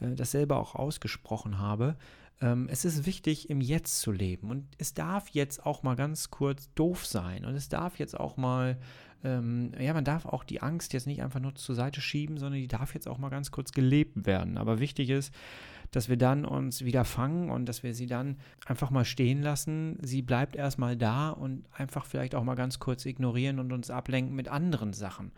äh 0.00 0.14
das 0.14 0.32
selber 0.32 0.58
auch 0.58 0.74
ausgesprochen 0.74 1.58
habe. 1.58 1.96
Ähm, 2.40 2.68
es 2.70 2.84
ist 2.84 3.06
wichtig, 3.06 3.48
im 3.48 3.60
Jetzt 3.60 4.00
zu 4.00 4.12
leben. 4.12 4.50
Und 4.50 4.66
es 4.78 4.92
darf 4.92 5.28
jetzt 5.30 5.64
auch 5.64 5.82
mal 5.82 5.96
ganz 5.96 6.30
kurz 6.30 6.68
doof 6.74 7.06
sein. 7.06 7.44
Und 7.44 7.54
es 7.54 7.68
darf 7.68 7.98
jetzt 7.98 8.18
auch 8.18 8.36
mal 8.36 8.78
ähm, 9.24 9.72
ja, 9.80 9.94
man 9.94 10.04
darf 10.04 10.26
auch 10.26 10.44
die 10.44 10.60
Angst 10.60 10.92
jetzt 10.92 11.06
nicht 11.06 11.22
einfach 11.22 11.40
nur 11.40 11.54
zur 11.54 11.74
Seite 11.74 12.00
schieben, 12.00 12.36
sondern 12.36 12.60
die 12.60 12.68
darf 12.68 12.94
jetzt 12.94 13.08
auch 13.08 13.18
mal 13.18 13.30
ganz 13.30 13.50
kurz 13.50 13.72
gelebt 13.72 14.26
werden. 14.26 14.58
Aber 14.58 14.78
wichtig 14.78 15.08
ist, 15.10 15.34
dass 15.94 16.08
wir 16.08 16.16
dann 16.16 16.44
uns 16.44 16.84
wieder 16.84 17.04
fangen 17.04 17.50
und 17.50 17.66
dass 17.66 17.82
wir 17.82 17.94
sie 17.94 18.06
dann 18.06 18.36
einfach 18.66 18.90
mal 18.90 19.04
stehen 19.04 19.42
lassen. 19.42 19.98
Sie 20.02 20.22
bleibt 20.22 20.56
erstmal 20.56 20.96
da 20.96 21.30
und 21.30 21.66
einfach 21.72 22.04
vielleicht 22.06 22.34
auch 22.34 22.44
mal 22.44 22.54
ganz 22.54 22.78
kurz 22.78 23.04
ignorieren 23.06 23.58
und 23.58 23.72
uns 23.72 23.90
ablenken 23.90 24.34
mit 24.34 24.48
anderen 24.48 24.92
Sachen. 24.92 25.32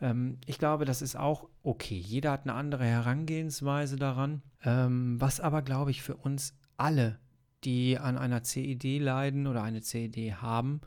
Ähm, 0.00 0.38
ich 0.46 0.58
glaube, 0.58 0.84
das 0.84 1.02
ist 1.02 1.16
auch 1.16 1.48
okay. 1.62 1.96
Jeder 1.96 2.32
hat 2.32 2.42
eine 2.42 2.54
andere 2.54 2.84
Herangehensweise 2.84 3.96
daran. 3.96 4.42
Ähm, 4.64 5.20
was 5.20 5.40
aber, 5.40 5.62
glaube 5.62 5.90
ich, 5.90 6.02
für 6.02 6.16
uns 6.16 6.54
alle, 6.76 7.18
die 7.64 7.98
an 7.98 8.18
einer 8.18 8.42
CED 8.42 9.00
leiden 9.00 9.46
oder 9.46 9.62
eine 9.62 9.80
CED 9.80 10.34
haben, 10.42 10.80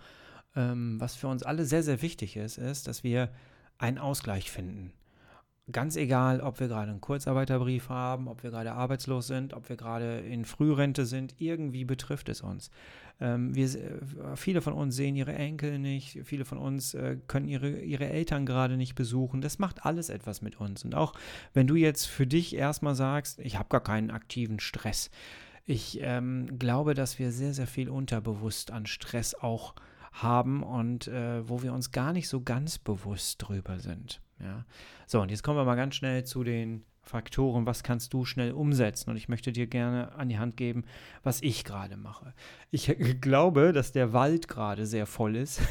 ähm, 0.55 0.99
was 0.99 1.15
für 1.15 1.27
uns 1.27 1.43
alle 1.43 1.65
sehr, 1.65 1.83
sehr 1.83 2.01
wichtig 2.01 2.35
ist, 2.35 2.57
ist, 2.57 2.87
dass 2.87 3.03
wir 3.03 3.31
einen 3.77 3.97
Ausgleich 3.97 4.51
finden. 4.51 4.93
Ganz 5.69 5.97
egal, 5.97 6.39
ob 6.39 6.61
wir 6.61 6.69
gerade 6.69 6.91
einen 6.91 7.01
Kurzarbeiterbrief 7.01 7.89
haben, 7.89 8.29
ob 8.29 8.41
wir 8.41 8.51
gerade 8.51 8.71
arbeitslos 8.71 9.27
sind, 9.27 9.53
ob 9.53 9.67
wir 9.67 9.75
gerade 9.75 10.19
in 10.19 10.45
Frührente 10.45 11.05
sind, 11.05 11.35
irgendwie 11.39 11.83
betrifft 11.83 12.29
es 12.29 12.39
uns. 12.39 12.71
Ähm, 13.19 13.53
wir, 13.53 13.65
äh, 13.65 14.35
viele 14.35 14.61
von 14.61 14.71
uns 14.71 14.95
sehen 14.95 15.17
ihre 15.17 15.33
Enkel 15.33 15.77
nicht, 15.77 16.19
viele 16.23 16.45
von 16.45 16.57
uns 16.57 16.93
äh, 16.93 17.17
können 17.27 17.49
ihre, 17.49 17.81
ihre 17.81 18.07
Eltern 18.07 18.45
gerade 18.45 18.77
nicht 18.77 18.95
besuchen. 18.95 19.41
Das 19.41 19.59
macht 19.59 19.85
alles 19.85 20.09
etwas 20.09 20.41
mit 20.41 20.57
uns. 20.57 20.85
Und 20.85 20.95
auch 20.95 21.11
wenn 21.53 21.67
du 21.67 21.75
jetzt 21.75 22.05
für 22.05 22.27
dich 22.27 22.55
erstmal 22.55 22.95
sagst, 22.95 23.39
ich 23.39 23.57
habe 23.57 23.67
gar 23.67 23.83
keinen 23.83 24.09
aktiven 24.09 24.61
Stress, 24.61 25.09
ich 25.65 25.99
ähm, 26.01 26.57
glaube, 26.57 26.93
dass 26.93 27.19
wir 27.19 27.33
sehr, 27.33 27.53
sehr 27.53 27.67
viel 27.67 27.89
unterbewusst 27.89 28.71
an 28.71 28.85
Stress 28.85 29.35
auch 29.35 29.75
haben 30.13 30.63
und 30.63 31.09
äh, 31.09 31.47
wo 31.47 31.61
wir 31.61 31.73
uns 31.73 31.91
gar 31.91 32.13
nicht 32.13 32.29
so 32.29 32.41
ganz 32.41 32.77
bewusst 32.77 33.45
drüber 33.45 33.79
sind. 33.79 34.21
Ja. 34.39 34.65
So, 35.05 35.21
und 35.21 35.31
jetzt 35.31 35.43
kommen 35.43 35.57
wir 35.57 35.65
mal 35.65 35.75
ganz 35.75 35.95
schnell 35.95 36.23
zu 36.23 36.43
den 36.43 36.83
Faktoren, 37.01 37.65
was 37.65 37.83
kannst 37.83 38.13
du 38.13 38.25
schnell 38.25 38.51
umsetzen? 38.51 39.09
Und 39.09 39.17
ich 39.17 39.29
möchte 39.29 39.51
dir 39.51 39.67
gerne 39.67 40.13
an 40.15 40.29
die 40.29 40.37
Hand 40.37 40.57
geben, 40.57 40.83
was 41.23 41.41
ich 41.41 41.63
gerade 41.63 41.97
mache. 41.97 42.33
Ich 42.69 42.87
glaube, 43.21 43.71
dass 43.71 43.91
der 43.91 44.13
Wald 44.13 44.47
gerade 44.47 44.85
sehr 44.85 45.05
voll 45.05 45.35
ist. 45.35 45.61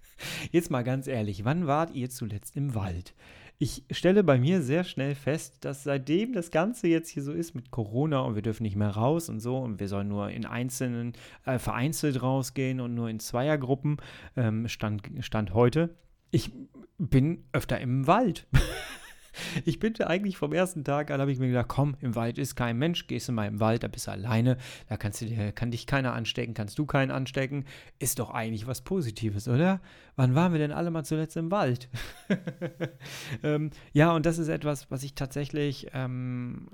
Jetzt 0.52 0.70
mal 0.70 0.84
ganz 0.84 1.06
ehrlich, 1.08 1.44
wann 1.44 1.66
wart 1.66 1.94
ihr 1.94 2.10
zuletzt 2.10 2.56
im 2.56 2.74
Wald? 2.74 3.14
Ich 3.58 3.84
stelle 3.90 4.24
bei 4.24 4.38
mir 4.38 4.60
sehr 4.60 4.82
schnell 4.82 5.14
fest, 5.14 5.64
dass 5.64 5.84
seitdem 5.84 6.32
das 6.32 6.50
Ganze 6.50 6.88
jetzt 6.88 7.10
hier 7.10 7.22
so 7.22 7.32
ist 7.32 7.54
mit 7.54 7.70
Corona 7.70 8.20
und 8.20 8.34
wir 8.34 8.42
dürfen 8.42 8.64
nicht 8.64 8.74
mehr 8.74 8.90
raus 8.90 9.28
und 9.28 9.38
so 9.38 9.56
und 9.58 9.78
wir 9.78 9.86
sollen 9.86 10.08
nur 10.08 10.30
in 10.30 10.46
einzelnen, 10.46 11.12
äh, 11.44 11.60
vereinzelt 11.60 12.22
rausgehen 12.22 12.80
und 12.80 12.94
nur 12.94 13.08
in 13.08 13.20
Zweiergruppen, 13.20 13.98
ähm, 14.36 14.66
stand, 14.66 15.08
stand 15.20 15.54
heute, 15.54 15.94
ich 16.32 16.50
bin 16.98 17.44
öfter 17.52 17.80
im 17.80 18.08
Wald. 18.08 18.48
ich 19.64 19.78
bin 19.78 19.94
eigentlich 20.00 20.36
vom 20.36 20.52
ersten 20.52 20.84
Tag 20.84 21.10
an, 21.10 21.20
habe 21.20 21.30
ich 21.30 21.38
mir 21.38 21.48
gedacht, 21.48 21.68
komm, 21.68 21.96
im 22.00 22.14
Wald 22.14 22.38
ist 22.38 22.56
kein 22.56 22.78
Mensch, 22.78 23.06
gehst 23.06 23.28
du 23.28 23.32
mal 23.32 23.46
im 23.46 23.60
Wald, 23.60 23.82
da 23.82 23.88
bist 23.88 24.06
du 24.06 24.10
alleine, 24.10 24.56
da 24.88 24.96
kannst 24.96 25.20
du 25.20 25.52
kann 25.52 25.70
dich 25.70 25.86
keiner 25.86 26.14
anstecken, 26.14 26.54
kannst 26.54 26.78
du 26.78 26.86
keinen 26.86 27.10
anstecken. 27.10 27.64
Ist 27.98 28.18
doch 28.18 28.30
eigentlich 28.30 28.66
was 28.66 28.82
Positives, 28.82 29.46
oder? 29.46 29.80
Wann 30.16 30.34
waren 30.34 30.52
wir 30.52 30.58
denn 30.58 30.72
alle 30.72 30.90
mal 30.90 31.04
zuletzt 31.04 31.36
im 31.36 31.50
Wald? 31.50 31.88
ähm, 33.42 33.70
ja, 33.92 34.12
und 34.12 34.26
das 34.26 34.38
ist 34.38 34.48
etwas, 34.48 34.90
was 34.90 35.02
ich 35.02 35.14
tatsächlich 35.14 35.88
ähm, 35.92 36.68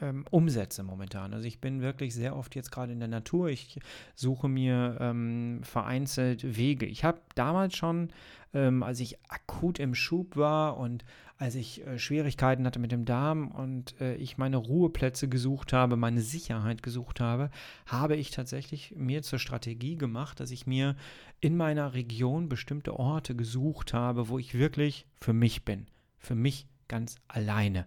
ähm, 0.00 0.24
umsetze 0.30 0.82
momentan. 0.82 1.34
Also 1.34 1.46
ich 1.46 1.60
bin 1.60 1.80
wirklich 1.80 2.14
sehr 2.14 2.36
oft 2.36 2.54
jetzt 2.54 2.70
gerade 2.70 2.92
in 2.92 3.00
der 3.00 3.08
Natur. 3.08 3.48
Ich 3.48 3.78
suche 4.14 4.48
mir 4.48 4.96
ähm, 5.00 5.60
vereinzelt 5.62 6.56
Wege. 6.56 6.86
Ich 6.86 7.04
habe 7.04 7.20
damals 7.34 7.76
schon, 7.76 8.10
ähm, 8.54 8.82
als 8.82 9.00
ich 9.00 9.18
akut 9.28 9.78
im 9.78 9.94
Schub 9.94 10.36
war 10.36 10.76
und 10.76 11.04
als 11.38 11.54
ich 11.54 11.86
äh, 11.86 11.98
Schwierigkeiten 11.98 12.66
hatte 12.66 12.78
mit 12.78 12.92
dem 12.92 13.04
Darm 13.04 13.48
und 13.48 13.98
äh, 14.00 14.14
ich 14.16 14.36
meine 14.36 14.58
Ruheplätze 14.58 15.28
gesucht 15.28 15.72
habe, 15.72 15.96
meine 15.96 16.20
Sicherheit 16.20 16.82
gesucht 16.82 17.18
habe, 17.18 17.50
habe 17.86 18.14
ich 18.16 18.30
tatsächlich 18.30 18.94
mir 18.96 19.22
zur 19.22 19.38
Strategie 19.38 19.96
gemacht, 19.96 20.38
dass 20.38 20.50
ich 20.50 20.66
mir 20.66 20.96
in 21.40 21.56
meiner 21.56 21.94
Region 21.94 22.48
bestimmte 22.48 22.98
Orte 22.98 23.34
gesucht 23.34 23.94
habe, 23.94 24.28
wo 24.28 24.38
ich 24.38 24.54
wirklich 24.54 25.06
für 25.18 25.32
mich 25.32 25.64
bin, 25.64 25.86
für 26.18 26.34
mich 26.34 26.66
ganz 26.88 27.16
alleine. 27.26 27.86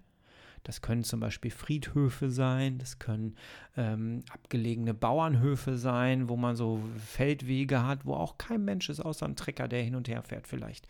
Das 0.63 0.82
können 0.82 1.03
zum 1.03 1.20
Beispiel 1.20 1.51
Friedhöfe 1.51 2.29
sein, 2.32 2.77
das 2.77 2.98
können 2.98 3.36
ähm, 3.75 4.24
abgelegene 4.32 4.93
Bauernhöfe 4.93 5.77
sein, 5.77 6.29
wo 6.29 6.38
man 6.38 6.55
so 6.55 6.82
Feldwege 7.05 7.86
hat, 7.86 8.05
wo 8.05 8.13
auch 8.13 8.38
kein 8.38 8.63
Mensch 8.63 8.89
ist, 8.89 9.01
außer 9.01 9.25
ein 9.25 9.36
Trecker, 9.36 9.67
der 9.67 9.84
hin 9.84 9.96
und 9.96 10.08
her 10.08 10.24
fährt 10.24 10.48
vielleicht. 10.48 10.88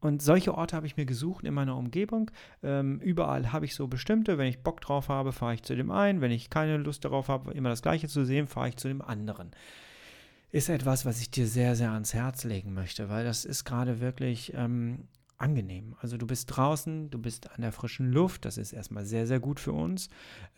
Und 0.00 0.22
solche 0.22 0.54
Orte 0.54 0.76
habe 0.76 0.86
ich 0.86 0.96
mir 0.96 1.04
gesucht 1.04 1.44
in 1.44 1.52
meiner 1.52 1.76
Umgebung. 1.76 2.30
Ähm, 2.62 3.00
überall 3.00 3.52
habe 3.52 3.66
ich 3.66 3.74
so 3.74 3.86
bestimmte. 3.86 4.38
Wenn 4.38 4.46
ich 4.46 4.62
Bock 4.62 4.80
drauf 4.80 5.08
habe, 5.08 5.32
fahre 5.32 5.54
ich 5.54 5.62
zu 5.62 5.76
dem 5.76 5.90
einen. 5.90 6.22
Wenn 6.22 6.30
ich 6.30 6.48
keine 6.48 6.78
Lust 6.78 7.04
darauf 7.04 7.28
habe, 7.28 7.52
immer 7.52 7.68
das 7.68 7.82
Gleiche 7.82 8.08
zu 8.08 8.24
sehen, 8.24 8.46
fahre 8.46 8.70
ich 8.70 8.76
zu 8.76 8.88
dem 8.88 9.02
anderen. 9.02 9.50
Ist 10.52 10.70
etwas, 10.70 11.04
was 11.04 11.20
ich 11.20 11.30
dir 11.30 11.46
sehr, 11.46 11.76
sehr 11.76 11.92
ans 11.92 12.14
Herz 12.14 12.44
legen 12.44 12.72
möchte, 12.72 13.10
weil 13.10 13.24
das 13.24 13.44
ist 13.44 13.64
gerade 13.64 14.00
wirklich 14.00 14.52
ähm, 14.56 15.06
angenehm. 15.40 15.96
Also 16.00 16.16
du 16.16 16.26
bist 16.26 16.46
draußen, 16.54 17.10
du 17.10 17.18
bist 17.18 17.50
an 17.50 17.62
der 17.62 17.72
frischen 17.72 18.12
Luft, 18.12 18.44
das 18.44 18.58
ist 18.58 18.72
erstmal 18.72 19.04
sehr, 19.04 19.26
sehr 19.26 19.40
gut 19.40 19.58
für 19.58 19.72
uns. 19.72 20.08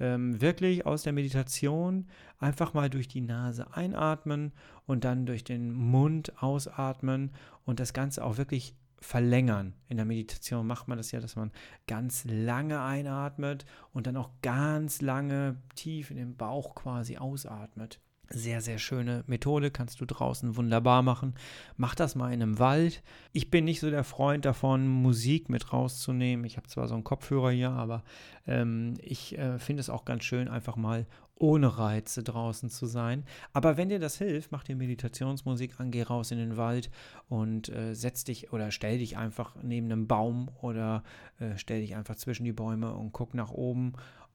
Ähm, 0.00 0.40
wirklich 0.40 0.86
aus 0.86 1.02
der 1.02 1.12
Meditation 1.12 2.08
einfach 2.38 2.74
mal 2.74 2.90
durch 2.90 3.08
die 3.08 3.20
Nase 3.20 3.74
einatmen 3.74 4.52
und 4.86 5.04
dann 5.04 5.26
durch 5.26 5.44
den 5.44 5.72
Mund 5.72 6.42
ausatmen 6.42 7.30
und 7.64 7.80
das 7.80 7.92
Ganze 7.92 8.24
auch 8.24 8.36
wirklich 8.36 8.74
verlängern. 9.00 9.74
In 9.88 9.96
der 9.96 10.06
Meditation 10.06 10.66
macht 10.66 10.88
man 10.88 10.98
das 10.98 11.12
ja, 11.12 11.20
dass 11.20 11.36
man 11.36 11.50
ganz 11.86 12.24
lange 12.24 12.82
einatmet 12.82 13.64
und 13.92 14.06
dann 14.06 14.16
auch 14.16 14.30
ganz 14.42 15.00
lange 15.00 15.56
tief 15.74 16.10
in 16.10 16.16
den 16.16 16.36
Bauch 16.36 16.74
quasi 16.74 17.18
ausatmet. 17.18 18.00
Sehr, 18.34 18.62
sehr 18.62 18.78
schöne 18.78 19.24
Methode, 19.26 19.70
kannst 19.70 20.00
du 20.00 20.06
draußen 20.06 20.56
wunderbar 20.56 21.02
machen. 21.02 21.34
Mach 21.76 21.94
das 21.94 22.14
mal 22.14 22.32
in 22.32 22.40
einem 22.40 22.58
Wald. 22.58 23.02
Ich 23.32 23.50
bin 23.50 23.66
nicht 23.66 23.80
so 23.80 23.90
der 23.90 24.04
Freund 24.04 24.46
davon, 24.46 24.88
Musik 24.88 25.50
mit 25.50 25.70
rauszunehmen. 25.70 26.46
Ich 26.46 26.56
habe 26.56 26.66
zwar 26.66 26.88
so 26.88 26.94
einen 26.94 27.04
Kopfhörer 27.04 27.50
hier, 27.50 27.70
aber 27.70 28.02
ähm, 28.46 28.94
ich 29.02 29.36
äh, 29.36 29.58
finde 29.58 29.80
es 29.80 29.90
auch 29.90 30.06
ganz 30.06 30.24
schön, 30.24 30.48
einfach 30.48 30.76
mal 30.76 31.06
ohne 31.42 31.76
Reize 31.76 32.22
draußen 32.22 32.70
zu 32.70 32.86
sein. 32.86 33.24
Aber 33.52 33.76
wenn 33.76 33.90
dir 33.90 33.98
das 33.98 34.16
hilft, 34.16 34.52
mach 34.52 34.64
dir 34.64 34.76
Meditationsmusik 34.76 35.78
an, 35.78 35.90
geh 35.90 36.02
raus 36.02 36.30
in 36.30 36.38
den 36.38 36.56
Wald 36.56 36.90
und 37.28 37.68
äh, 37.68 37.94
setz 37.94 38.24
dich 38.24 38.52
oder 38.52 38.70
stell 38.70 38.98
dich 38.98 39.18
einfach 39.18 39.56
neben 39.62 39.90
einem 39.90 40.06
Baum 40.06 40.50
oder 40.62 41.02
äh, 41.40 41.56
stell 41.56 41.80
dich 41.80 41.96
einfach 41.96 42.16
zwischen 42.16 42.44
die 42.44 42.52
Bäume 42.52 42.94
und 42.94 43.12
guck 43.12 43.34
nach 43.34 43.50
oben 43.50 43.92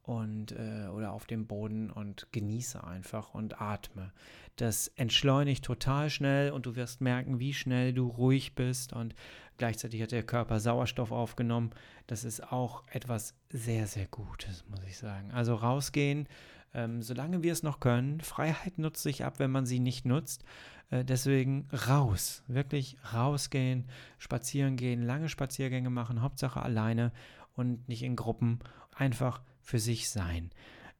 und 0.07 0.53
äh, 0.53 0.87
oder 0.87 1.11
auf 1.11 1.25
dem 1.25 1.47
Boden 1.47 1.91
und 1.91 2.27
genieße 2.31 2.81
einfach 2.81 3.33
und 3.33 3.61
atme. 3.61 4.13
Das 4.55 4.87
entschleunigt 4.95 5.65
total 5.65 6.09
schnell 6.09 6.51
und 6.51 6.65
du 6.65 6.77
wirst 6.77 7.01
merken, 7.01 7.39
wie 7.39 7.53
schnell 7.53 7.93
du 7.93 8.07
ruhig 8.07 8.55
bist 8.55 8.93
und 8.93 9.15
gleichzeitig 9.57 10.01
hat 10.01 10.13
der 10.13 10.23
Körper 10.23 10.61
Sauerstoff 10.61 11.11
aufgenommen. 11.11 11.71
Das 12.07 12.23
ist 12.23 12.51
auch 12.53 12.83
etwas 12.89 13.35
sehr, 13.49 13.85
sehr 13.85 14.07
Gutes, 14.07 14.63
muss 14.69 14.81
ich 14.87 14.97
sagen. 14.97 15.31
Also 15.31 15.55
rausgehen, 15.55 16.29
ähm, 16.73 17.01
solange 17.01 17.43
wir 17.43 17.51
es 17.51 17.61
noch 17.61 17.81
können. 17.81 18.21
Freiheit 18.21 18.77
nutzt 18.77 19.03
sich 19.03 19.25
ab, 19.25 19.39
wenn 19.39 19.51
man 19.51 19.65
sie 19.65 19.79
nicht 19.79 20.05
nutzt. 20.05 20.45
Äh, 20.89 21.03
deswegen 21.03 21.67
raus, 21.89 22.43
wirklich 22.47 22.97
rausgehen, 23.13 23.89
spazieren 24.19 24.77
gehen, 24.77 25.03
lange 25.03 25.27
Spaziergänge 25.27 25.89
machen, 25.89 26.21
Hauptsache 26.21 26.61
alleine 26.61 27.11
und 27.55 27.89
nicht 27.89 28.03
in 28.03 28.15
Gruppen. 28.15 28.59
Einfach 28.95 29.41
für 29.67 29.79
sich 29.79 30.09
sein. 30.09 30.49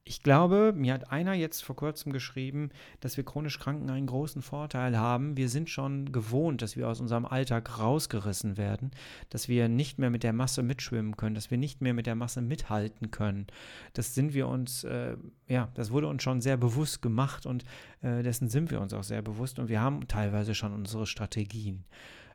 Ich 0.04 0.22
glaube, 0.22 0.72
mir 0.74 0.94
hat 0.94 1.10
einer 1.10 1.34
jetzt 1.34 1.62
vor 1.62 1.76
kurzem 1.76 2.12
geschrieben, 2.12 2.70
dass 3.00 3.16
wir 3.16 3.24
chronisch 3.24 3.58
Kranken 3.58 3.90
einen 3.90 4.06
großen 4.06 4.40
Vorteil 4.40 4.96
haben. 4.96 5.36
Wir 5.36 5.50
sind 5.50 5.68
schon 5.68 6.12
gewohnt, 6.12 6.62
dass 6.62 6.76
wir 6.76 6.88
aus 6.88 7.00
unserem 7.00 7.26
Alltag 7.26 7.78
rausgerissen 7.78 8.56
werden, 8.56 8.90
dass 9.28 9.48
wir 9.48 9.68
nicht 9.68 9.98
mehr 9.98 10.08
mit 10.08 10.22
der 10.22 10.32
Masse 10.32 10.62
mitschwimmen 10.62 11.16
können, 11.18 11.34
dass 11.34 11.50
wir 11.50 11.58
nicht 11.58 11.82
mehr 11.82 11.92
mit 11.92 12.06
der 12.06 12.14
Masse 12.14 12.40
mithalten 12.40 13.10
können. 13.10 13.46
Das 13.92 14.14
sind 14.14 14.32
wir 14.32 14.48
uns, 14.48 14.84
äh, 14.84 15.16
ja, 15.46 15.68
das 15.74 15.90
wurde 15.90 16.08
uns 16.08 16.22
schon 16.22 16.40
sehr 16.40 16.56
bewusst 16.56 17.02
gemacht 17.02 17.44
und 17.44 17.64
äh, 18.00 18.22
dessen 18.22 18.48
sind 18.48 18.70
wir 18.70 18.80
uns 18.80 18.94
auch 18.94 19.04
sehr 19.04 19.20
bewusst 19.20 19.58
und 19.58 19.68
wir 19.68 19.80
haben 19.80 20.08
teilweise 20.08 20.54
schon 20.54 20.72
unsere 20.72 21.06
Strategien. 21.06 21.84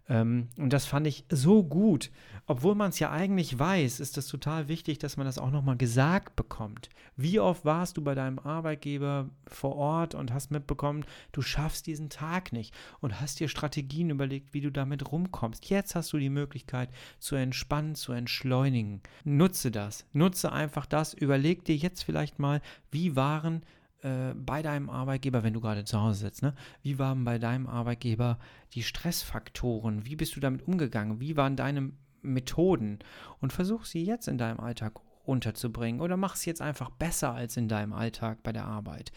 Ähm, 0.10 0.50
und 0.58 0.74
das 0.74 0.86
fand 0.86 1.08
ich 1.08 1.26
so 1.30 1.64
gut. 1.64 2.12
Obwohl 2.46 2.76
man 2.76 2.90
es 2.90 3.00
ja 3.00 3.12
eigentlich 3.12 3.58
weiß, 3.58 4.02
ist 4.02 4.18
es 4.18 4.28
total 4.28 4.68
wichtig, 4.68 5.00
dass 5.00 5.16
man 5.16 5.26
das 5.26 5.38
auch 5.38 5.52
nochmal 5.52 5.78
gesagt 5.78 6.36
bekommt. 6.36 6.90
Wie 7.16 7.40
oft 7.40 7.64
warst 7.64 7.96
du 7.96 8.04
bei 8.04 8.16
deinem 8.16 8.40
Arbeitgeber 8.40 9.30
vor 9.48 9.76
Ort 9.76 10.14
und 10.14 10.34
hast 10.34 10.52
mitbekommen, 10.52 11.06
du 11.32 11.42
schaffst 11.42 11.88
diesen 11.88 12.10
Tag 12.10 12.52
nicht 12.52 12.74
und 13.00 13.22
hast 13.22 13.40
dir 13.40 13.48
Strategien 13.48 14.10
überlegt, 14.10 14.54
wie 14.54 14.62
du 14.62 14.72
damit 14.72 15.12
rumkommst. 15.12 15.70
Jetzt 15.70 15.96
hast 15.96 16.12
du 16.12 16.18
die 16.18 16.30
Möglichkeit 16.30 16.90
zu 17.20 17.36
entspannen, 17.36 17.96
zu 17.96 18.12
entschleunigen. 18.12 19.02
Nutze 19.24 19.72
das. 19.72 20.06
Nutze 20.12 20.52
einfach 20.52 20.86
das. 20.86 21.14
Überleg 21.14 21.64
dir 21.64 21.78
jetzt 21.78 22.04
vielleicht 22.04 22.40
mal, 22.40 22.62
wie 22.92 23.16
waren 23.16 23.64
äh, 24.04 24.34
bei 24.36 24.62
deinem 24.62 24.90
Arbeitgeber, 24.90 25.44
wenn 25.44 25.54
du 25.54 25.62
gerade 25.62 25.86
zu 25.86 26.02
Hause 26.02 26.20
sitzt, 26.20 26.44
ne? 26.44 26.54
wie 26.82 27.00
waren 27.00 27.24
bei 27.24 27.40
deinem 27.40 27.68
Arbeitgeber 27.68 28.38
die 28.74 28.84
Stressfaktoren? 28.84 30.06
Wie 30.06 30.16
bist 30.16 30.36
du 30.36 30.40
damit 30.40 30.68
umgegangen? 30.68 31.20
Wie 31.20 31.38
waren 31.38 31.56
deine 31.56 31.92
Methoden? 32.22 33.00
Und 33.40 33.54
versuch 33.54 33.86
sie 33.86 34.04
jetzt 34.04 34.28
in 34.28 34.38
deinem 34.38 34.60
Alltag 34.60 35.00
unterzubringen 35.26 36.02
oder 36.02 36.18
mach 36.18 36.36
es 36.36 36.46
jetzt 36.46 36.62
einfach 36.62 36.90
besser 36.90 37.34
als 37.34 37.56
in 37.56 37.70
deinem 37.70 37.94
Alltag 37.94 38.44
bei 38.44 38.52
der 38.52 38.66
Arbeit. 38.66 39.12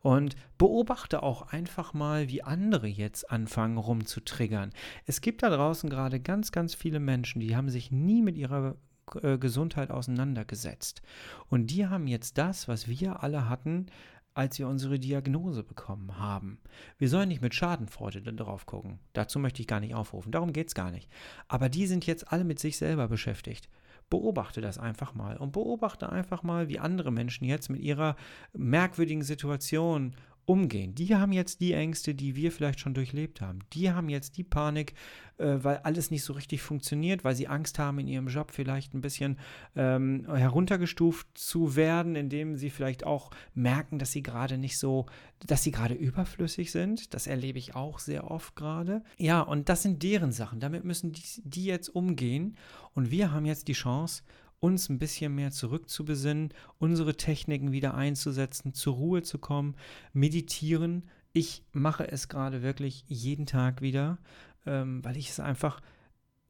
Und 0.00 0.34
beobachte 0.58 1.22
auch 1.22 1.52
einfach 1.52 1.94
mal, 1.94 2.28
wie 2.28 2.42
andere 2.42 2.88
jetzt 2.88 3.30
anfangen 3.30 3.78
rumzutriggern. 3.78 4.70
Es 5.06 5.20
gibt 5.20 5.44
da 5.44 5.50
draußen 5.50 5.88
gerade 5.88 6.18
ganz, 6.18 6.50
ganz 6.50 6.74
viele 6.74 6.98
Menschen, 6.98 7.40
die 7.40 7.54
haben 7.54 7.70
sich 7.70 7.92
nie 7.92 8.22
mit 8.22 8.36
ihrer 8.36 8.74
äh, 9.22 9.38
Gesundheit 9.38 9.90
auseinandergesetzt. 9.90 11.02
Und 11.48 11.68
die 11.68 11.86
haben 11.86 12.06
jetzt 12.06 12.38
das, 12.38 12.66
was 12.66 12.88
wir 12.88 13.22
alle 13.22 13.48
hatten, 13.48 13.86
als 14.34 14.58
wir 14.58 14.68
unsere 14.68 14.98
Diagnose 14.98 15.62
bekommen 15.62 16.18
haben. 16.18 16.58
Wir 16.98 17.08
sollen 17.08 17.28
nicht 17.28 17.42
mit 17.42 17.54
Schadenfreude 17.54 18.22
darauf 18.22 18.66
gucken. 18.66 18.98
Dazu 19.12 19.38
möchte 19.38 19.60
ich 19.60 19.68
gar 19.68 19.80
nicht 19.80 19.94
aufrufen. 19.94 20.32
Darum 20.32 20.52
geht 20.52 20.68
es 20.68 20.74
gar 20.74 20.90
nicht. 20.90 21.08
Aber 21.48 21.68
die 21.68 21.86
sind 21.86 22.06
jetzt 22.06 22.32
alle 22.32 22.44
mit 22.44 22.58
sich 22.58 22.76
selber 22.76 23.08
beschäftigt. 23.08 23.68
Beobachte 24.10 24.60
das 24.60 24.78
einfach 24.78 25.14
mal 25.14 25.36
und 25.36 25.52
beobachte 25.52 26.10
einfach 26.10 26.42
mal, 26.42 26.68
wie 26.68 26.78
andere 26.78 27.10
Menschen 27.10 27.44
jetzt 27.44 27.70
mit 27.70 27.80
ihrer 27.80 28.16
merkwürdigen 28.52 29.22
Situation 29.22 30.14
umgehen. 30.44 30.94
Die 30.94 31.14
haben 31.14 31.32
jetzt 31.32 31.60
die 31.60 31.72
Ängste, 31.72 32.14
die 32.14 32.34
wir 32.34 32.50
vielleicht 32.50 32.80
schon 32.80 32.94
durchlebt 32.94 33.40
haben. 33.40 33.60
Die 33.72 33.90
haben 33.92 34.08
jetzt 34.08 34.36
die 34.36 34.44
Panik, 34.44 34.94
äh, 35.38 35.58
weil 35.62 35.78
alles 35.78 36.10
nicht 36.10 36.24
so 36.24 36.32
richtig 36.32 36.62
funktioniert, 36.62 37.24
weil 37.24 37.36
sie 37.36 37.48
Angst 37.48 37.78
haben, 37.78 37.98
in 37.98 38.08
ihrem 38.08 38.28
Job 38.28 38.50
vielleicht 38.50 38.94
ein 38.94 39.00
bisschen 39.00 39.38
ähm, 39.76 40.26
heruntergestuft 40.28 41.26
zu 41.34 41.76
werden, 41.76 42.16
indem 42.16 42.56
sie 42.56 42.70
vielleicht 42.70 43.04
auch 43.04 43.30
merken, 43.54 43.98
dass 43.98 44.12
sie 44.12 44.22
gerade 44.22 44.58
nicht 44.58 44.78
so, 44.78 45.06
dass 45.46 45.62
sie 45.62 45.70
gerade 45.70 45.94
überflüssig 45.94 46.72
sind. 46.72 47.14
Das 47.14 47.26
erlebe 47.26 47.58
ich 47.58 47.74
auch 47.74 47.98
sehr 47.98 48.30
oft 48.30 48.56
gerade. 48.56 49.02
Ja, 49.18 49.40
und 49.40 49.68
das 49.68 49.82
sind 49.82 50.02
deren 50.02 50.32
Sachen. 50.32 50.60
Damit 50.60 50.84
müssen 50.84 51.12
die, 51.12 51.22
die 51.44 51.64
jetzt 51.64 51.88
umgehen. 51.88 52.56
Und 52.94 53.10
wir 53.10 53.32
haben 53.32 53.46
jetzt 53.46 53.68
die 53.68 53.72
Chance, 53.72 54.22
uns 54.62 54.88
ein 54.88 55.00
bisschen 55.00 55.34
mehr 55.34 55.50
zurückzubesinnen, 55.50 56.54
unsere 56.78 57.16
Techniken 57.16 57.72
wieder 57.72 57.94
einzusetzen, 57.94 58.74
zur 58.74 58.94
Ruhe 58.94 59.22
zu 59.22 59.38
kommen, 59.38 59.74
meditieren. 60.12 61.02
Ich 61.32 61.64
mache 61.72 62.10
es 62.10 62.28
gerade 62.28 62.62
wirklich 62.62 63.04
jeden 63.08 63.44
Tag 63.44 63.82
wieder, 63.82 64.18
ähm, 64.64 65.04
weil 65.04 65.16
ich 65.16 65.30
es 65.30 65.40
einfach 65.40 65.80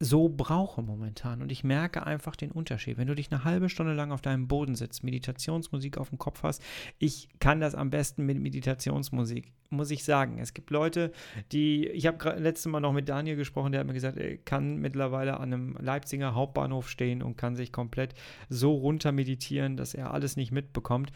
so 0.03 0.27
brauche 0.29 0.81
momentan. 0.81 1.41
Und 1.41 1.51
ich 1.51 1.63
merke 1.63 2.05
einfach 2.05 2.35
den 2.35 2.51
Unterschied. 2.51 2.97
Wenn 2.97 3.07
du 3.07 3.15
dich 3.15 3.31
eine 3.31 3.43
halbe 3.43 3.69
Stunde 3.69 3.93
lang 3.93 4.11
auf 4.11 4.21
deinem 4.21 4.47
Boden 4.47 4.75
sitzt, 4.75 5.03
Meditationsmusik 5.03 5.97
auf 5.97 6.09
dem 6.09 6.17
Kopf 6.17 6.43
hast, 6.43 6.61
ich 6.99 7.29
kann 7.39 7.61
das 7.61 7.73
am 7.73 7.89
besten 7.89 8.25
mit 8.25 8.39
Meditationsmusik, 8.39 9.53
muss 9.69 9.91
ich 9.91 10.03
sagen. 10.03 10.39
Es 10.39 10.53
gibt 10.53 10.69
Leute, 10.71 11.11
die, 11.51 11.87
ich 11.87 12.05
habe 12.05 12.35
letztes 12.37 12.69
Mal 12.71 12.81
noch 12.81 12.93
mit 12.93 13.07
Daniel 13.07 13.37
gesprochen, 13.37 13.71
der 13.71 13.79
hat 13.79 13.87
mir 13.87 13.93
gesagt, 13.93 14.17
er 14.17 14.37
kann 14.37 14.77
mittlerweile 14.77 15.39
an 15.39 15.53
einem 15.53 15.77
Leipziger 15.79 16.35
Hauptbahnhof 16.35 16.89
stehen 16.89 17.23
und 17.23 17.37
kann 17.37 17.55
sich 17.55 17.71
komplett 17.71 18.13
so 18.49 18.73
runter 18.73 19.11
meditieren, 19.11 19.77
dass 19.77 19.93
er 19.93 20.13
alles 20.13 20.35
nicht 20.35 20.51
mitbekommt. 20.51 21.11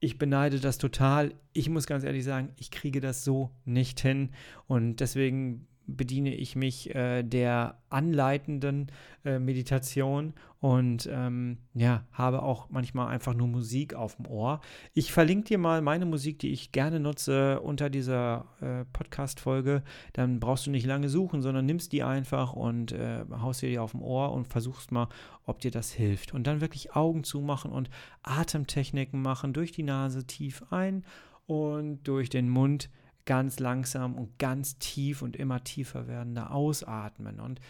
Ich 0.00 0.18
beneide 0.18 0.58
das 0.58 0.78
total. 0.78 1.32
Ich 1.52 1.68
muss 1.68 1.86
ganz 1.86 2.02
ehrlich 2.02 2.24
sagen, 2.24 2.48
ich 2.56 2.72
kriege 2.72 3.00
das 3.00 3.22
so 3.22 3.52
nicht 3.64 4.00
hin. 4.00 4.30
Und 4.66 4.96
deswegen 4.96 5.68
bediene 5.96 6.34
ich 6.34 6.56
mich 6.56 6.94
äh, 6.94 7.22
der 7.22 7.78
anleitenden 7.90 8.90
äh, 9.24 9.38
Meditation 9.38 10.34
und 10.60 11.08
ähm, 11.12 11.58
ja, 11.74 12.04
habe 12.12 12.42
auch 12.42 12.70
manchmal 12.70 13.08
einfach 13.08 13.34
nur 13.34 13.48
Musik 13.48 13.94
auf 13.94 14.14
dem 14.16 14.26
Ohr. 14.26 14.60
Ich 14.94 15.12
verlinke 15.12 15.48
dir 15.48 15.58
mal 15.58 15.82
meine 15.82 16.06
Musik, 16.06 16.38
die 16.38 16.52
ich 16.52 16.70
gerne 16.70 17.00
nutze, 17.00 17.60
unter 17.60 17.90
dieser 17.90 18.46
äh, 18.60 18.84
Podcast-Folge. 18.92 19.82
Dann 20.12 20.38
brauchst 20.38 20.66
du 20.66 20.70
nicht 20.70 20.86
lange 20.86 21.08
suchen, 21.08 21.42
sondern 21.42 21.66
nimmst 21.66 21.92
die 21.92 22.04
einfach 22.04 22.52
und 22.52 22.92
äh, 22.92 23.24
haust 23.40 23.62
dir 23.62 23.70
die 23.70 23.80
auf 23.80 23.90
dem 23.90 24.02
Ohr 24.02 24.32
und 24.32 24.46
versuchst 24.46 24.92
mal, 24.92 25.08
ob 25.44 25.60
dir 25.60 25.72
das 25.72 25.90
hilft. 25.90 26.32
Und 26.32 26.46
dann 26.46 26.60
wirklich 26.60 26.94
Augen 26.94 27.24
zumachen 27.24 27.72
und 27.72 27.90
Atemtechniken 28.22 29.20
machen, 29.20 29.52
durch 29.52 29.72
die 29.72 29.82
Nase 29.82 30.26
tief 30.28 30.62
ein 30.70 31.04
und 31.46 32.06
durch 32.06 32.28
den 32.28 32.48
Mund 32.48 32.88
ganz 33.24 33.58
langsam 33.58 34.14
und 34.14 34.38
ganz 34.38 34.78
tief 34.78 35.22
und 35.22 35.36
immer 35.36 35.62
tiefer 35.64 36.08
werdende 36.08 36.50
ausatmen 36.50 37.40
und 37.40 37.60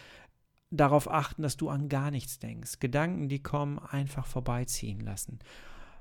darauf 0.71 1.09
achten, 1.09 1.43
dass 1.43 1.57
du 1.57 1.69
an 1.69 1.87
gar 1.89 2.11
nichts 2.11 2.39
denkst. 2.39 2.79
Gedanken, 2.79 3.29
die 3.29 3.41
kommen, 3.41 3.79
einfach 3.79 4.25
vorbeiziehen 4.25 4.99
lassen. 4.99 5.39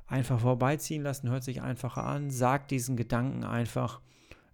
Einfach 0.07 0.41
vorbeiziehen 0.41 1.03
lassen 1.03 1.31
hört 1.31 1.45
sich 1.45 1.63
einfacher 1.63 2.05
an. 2.05 2.31
Sag 2.31 2.69
diesen 2.69 2.97
Gedanken 2.97 3.45
einfach. 3.45 4.01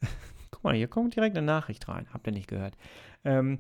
Guck 0.51 0.65
mal, 0.65 0.75
hier 0.75 0.89
kommt 0.89 1.17
direkt 1.17 1.37
eine 1.37 1.47
Nachricht 1.47 1.89
rein. 1.89 2.07
Habt 2.13 2.27
ihr 2.27 2.33
nicht 2.33 2.49
gehört? 2.49 2.77
Ähm, 3.25 3.59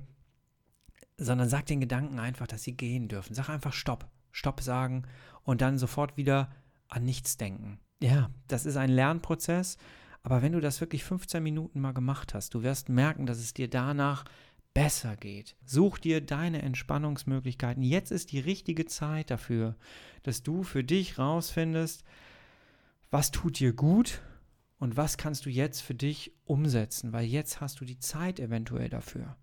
sondern 1.16 1.48
sag 1.48 1.66
den 1.66 1.80
Gedanken 1.80 2.18
einfach, 2.18 2.46
dass 2.46 2.62
sie 2.62 2.76
gehen 2.76 3.08
dürfen. 3.08 3.34
Sag 3.34 3.48
einfach 3.48 3.72
Stopp. 3.72 4.08
Stopp 4.30 4.60
sagen 4.60 5.04
und 5.42 5.60
dann 5.60 5.78
sofort 5.78 6.16
wieder 6.16 6.50
an 6.88 7.04
nichts 7.04 7.36
denken. 7.36 7.80
Ja, 8.00 8.30
das 8.46 8.66
ist 8.66 8.76
ein 8.76 8.90
Lernprozess. 8.90 9.78
Aber 10.22 10.42
wenn 10.42 10.52
du 10.52 10.60
das 10.60 10.80
wirklich 10.80 11.04
15 11.04 11.42
Minuten 11.42 11.80
mal 11.80 11.92
gemacht 11.92 12.34
hast, 12.34 12.54
du 12.54 12.62
wirst 12.62 12.88
merken, 12.88 13.26
dass 13.26 13.38
es 13.38 13.54
dir 13.54 13.68
danach 13.68 14.24
besser 14.74 15.16
geht. 15.16 15.56
Such 15.64 15.98
dir 15.98 16.20
deine 16.20 16.62
Entspannungsmöglichkeiten. 16.62 17.82
Jetzt 17.82 18.12
ist 18.12 18.32
die 18.32 18.40
richtige 18.40 18.86
Zeit 18.86 19.30
dafür, 19.30 19.76
dass 20.22 20.42
du 20.42 20.62
für 20.62 20.84
dich 20.84 21.18
rausfindest, 21.18 22.04
was 23.10 23.30
tut 23.30 23.58
dir 23.58 23.72
gut 23.72 24.20
und 24.78 24.96
was 24.96 25.16
kannst 25.16 25.46
du 25.46 25.50
jetzt 25.50 25.80
für 25.80 25.94
dich 25.94 26.32
umsetzen, 26.44 27.12
weil 27.12 27.24
jetzt 27.24 27.60
hast 27.60 27.80
du 27.80 27.84
die 27.84 27.98
Zeit 27.98 28.38
eventuell 28.38 28.88
dafür. 28.88 29.36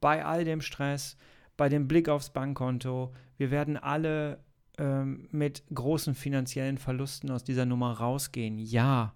Bei 0.00 0.24
all 0.24 0.44
dem 0.44 0.60
Stress, 0.60 1.16
bei 1.56 1.68
dem 1.68 1.86
Blick 1.86 2.08
aufs 2.08 2.30
Bankkonto, 2.30 3.12
wir 3.36 3.50
werden 3.50 3.76
alle 3.76 4.42
ähm, 4.78 5.28
mit 5.30 5.62
großen 5.72 6.14
finanziellen 6.14 6.78
Verlusten 6.78 7.30
aus 7.30 7.44
dieser 7.44 7.66
Nummer 7.66 7.92
rausgehen. 7.92 8.58
Ja, 8.58 9.14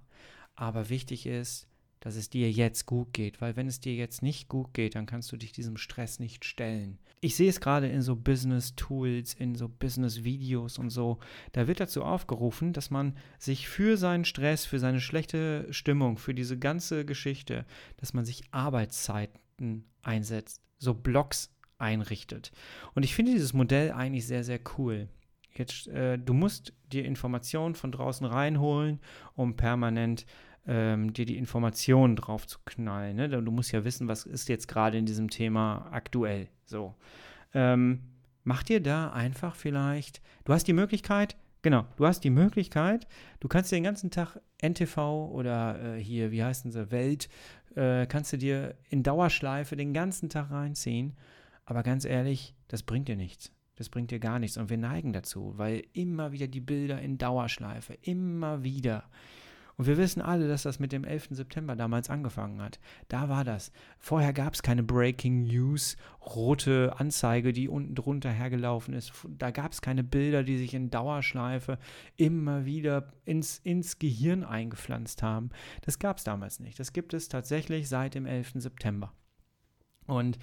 aber 0.57 0.89
wichtig 0.89 1.27
ist, 1.27 1.69
dass 2.01 2.17
es 2.17 2.31
dir 2.31 2.51
jetzt 2.51 2.87
gut 2.87 3.13
geht, 3.13 3.41
weil 3.41 3.57
wenn 3.57 3.67
es 3.67 3.81
dir 3.81 3.95
jetzt 3.95 4.23
nicht 4.23 4.49
gut 4.49 4.75
geht, 4.75 4.95
dann 4.95 5.07
kannst 5.07 5.33
du 5.33 5.37
dich 5.37 5.53
diesem 5.53 5.77
Stress 5.77 6.21
nicht 6.21 6.45
stellen. 6.45 6.99
Ich 7.21 7.35
sehe 7.35 7.49
es 7.49 7.61
gerade 7.61 7.89
in 7.89 8.03
so 8.03 8.15
Business-Tools, 8.15 9.35
in 9.35 9.55
so 9.55 9.69
Business-Videos 9.69 10.79
und 10.79 10.91
so. 10.91 11.19
Da 11.53 11.67
wird 11.67 11.81
dazu 11.81 12.05
aufgerufen, 12.05 12.73
dass 12.73 12.91
man 12.91 13.17
sich 13.39 13.69
für 13.69 13.97
seinen 13.97 14.25
Stress, 14.25 14.67
für 14.67 14.79
seine 14.79 15.01
schlechte 15.01 15.67
Stimmung, 15.71 16.19
für 16.19 16.35
diese 16.35 16.59
ganze 16.59 17.05
Geschichte, 17.05 17.65
dass 17.97 18.13
man 18.13 18.25
sich 18.25 18.45
Arbeitszeiten 18.53 19.85
einsetzt, 20.03 20.61
so 20.79 20.95
Blocks 20.95 21.51
einrichtet. 21.79 22.52
Und 22.95 23.04
ich 23.04 23.15
finde 23.15 23.33
dieses 23.33 23.52
Modell 23.52 23.93
eigentlich 23.93 24.26
sehr, 24.26 24.45
sehr 24.45 24.61
cool. 24.78 25.09
Jetzt, 25.54 25.89
äh, 25.89 26.19
du 26.19 26.35
musst 26.35 26.75
dir 26.93 27.04
Informationen 27.04 27.75
von 27.75 27.91
draußen 27.91 28.26
reinholen, 28.26 29.00
um 29.35 29.57
permanent 29.57 30.26
ähm, 30.67 31.13
dir 31.13 31.26
die 31.26 31.37
Informationen 31.37 32.17
drauf 32.17 32.47
zu 32.47 32.59
knallen. 32.65 33.17
Ne? 33.17 33.29
Du 33.29 33.50
musst 33.50 33.73
ja 33.73 33.85
wissen, 33.85 34.09
was 34.09 34.26
ist 34.26 34.49
jetzt 34.49 34.69
gerade 34.69 34.99
in 34.99 35.07
diesem 35.07 35.31
Thema 35.31 35.89
aktuell. 35.91 36.49
So. 36.65 36.95
Ähm, 37.55 38.00
mach 38.45 38.63
dir 38.63 38.83
da 38.83 39.11
einfach 39.13 39.55
vielleicht, 39.55 40.21
du 40.45 40.52
hast 40.52 40.67
die 40.67 40.73
Möglichkeit, 40.73 41.37
genau, 41.63 41.87
du 41.97 42.07
hast 42.07 42.21
die 42.21 42.31
Möglichkeit, 42.31 43.07
du 43.41 43.49
kannst 43.49 43.71
dir 43.71 43.76
den 43.76 43.85
ganzen 43.85 44.11
Tag 44.11 44.41
NTV 44.63 45.31
oder 45.33 45.97
äh, 45.97 46.02
hier, 46.02 46.31
wie 46.33 46.43
heißt 46.43 46.71
sie, 46.71 46.91
Welt, 46.91 47.29
äh, 47.76 48.07
kannst 48.07 48.33
du 48.33 48.39
dir 48.39 48.75
in 48.89 49.02
Dauerschleife 49.02 49.76
den 49.76 49.93
ganzen 49.93 50.29
Tag 50.29 50.50
reinziehen. 50.50 51.15
Aber 51.65 51.83
ganz 51.83 52.05
ehrlich, 52.05 52.55
das 52.69 52.83
bringt 52.83 53.09
dir 53.09 53.17
nichts. 53.17 53.52
Das 53.76 53.89
bringt 53.91 54.11
dir 54.11 54.21
gar 54.21 54.39
nichts. 54.39 54.57
Und 54.57 54.71
wir 54.71 54.79
neigen 54.79 55.13
dazu, 55.13 55.52
weil 55.57 55.85
immer 55.93 56.33
wieder 56.33 56.47
die 56.47 56.61
Bilder 56.61 57.00
in 57.00 57.19
Dauerschleife, 57.19 57.95
immer 58.02 58.63
wieder. 58.63 59.05
Und 59.76 59.86
wir 59.86 59.99
wissen 59.99 60.23
alle, 60.23 60.49
dass 60.49 60.62
das 60.62 60.78
mit 60.78 60.93
dem 60.93 61.04
11. 61.04 61.28
September 61.30 61.76
damals 61.76 62.08
angefangen 62.08 62.62
hat. 62.62 62.80
Da 63.08 63.28
war 63.28 63.45
das. 63.45 63.73
Vorher 63.99 64.32
gab 64.32 64.54
es 64.54 64.62
keine 64.62 64.82
Breaking 64.82 65.43
News, 65.43 65.99
rote 66.25 66.95
Anzeige, 66.99 67.52
die 67.52 67.69
unten 67.69 67.95
drunter 67.95 68.30
hergelaufen 68.30 68.95
ist. 68.95 69.12
Da 69.28 69.50
gab 69.50 69.73
es 69.73 69.82
keine 69.82 70.02
Bilder, 70.02 70.45
die 70.45 70.56
sich 70.56 70.73
in 70.73 70.89
Dauerschleife 70.89 71.78
immer 72.17 72.65
wieder 72.65 73.12
ins, 73.26 73.58
ins 73.58 73.99
Gehirn 73.99 74.45
eingepflanzt 74.45 75.23
haben. 75.23 75.50
Das 75.82 75.99
gab 75.99 76.17
es 76.17 76.25
damals 76.25 76.58
nicht. 76.58 76.80
Das 76.80 76.95
gibt 76.95 77.12
es 77.12 77.28
tatsächlich 77.28 77.89
seit 77.89 78.15
dem 78.15 78.25
11. 78.25 78.52
September. 78.54 79.12
Und 80.06 80.39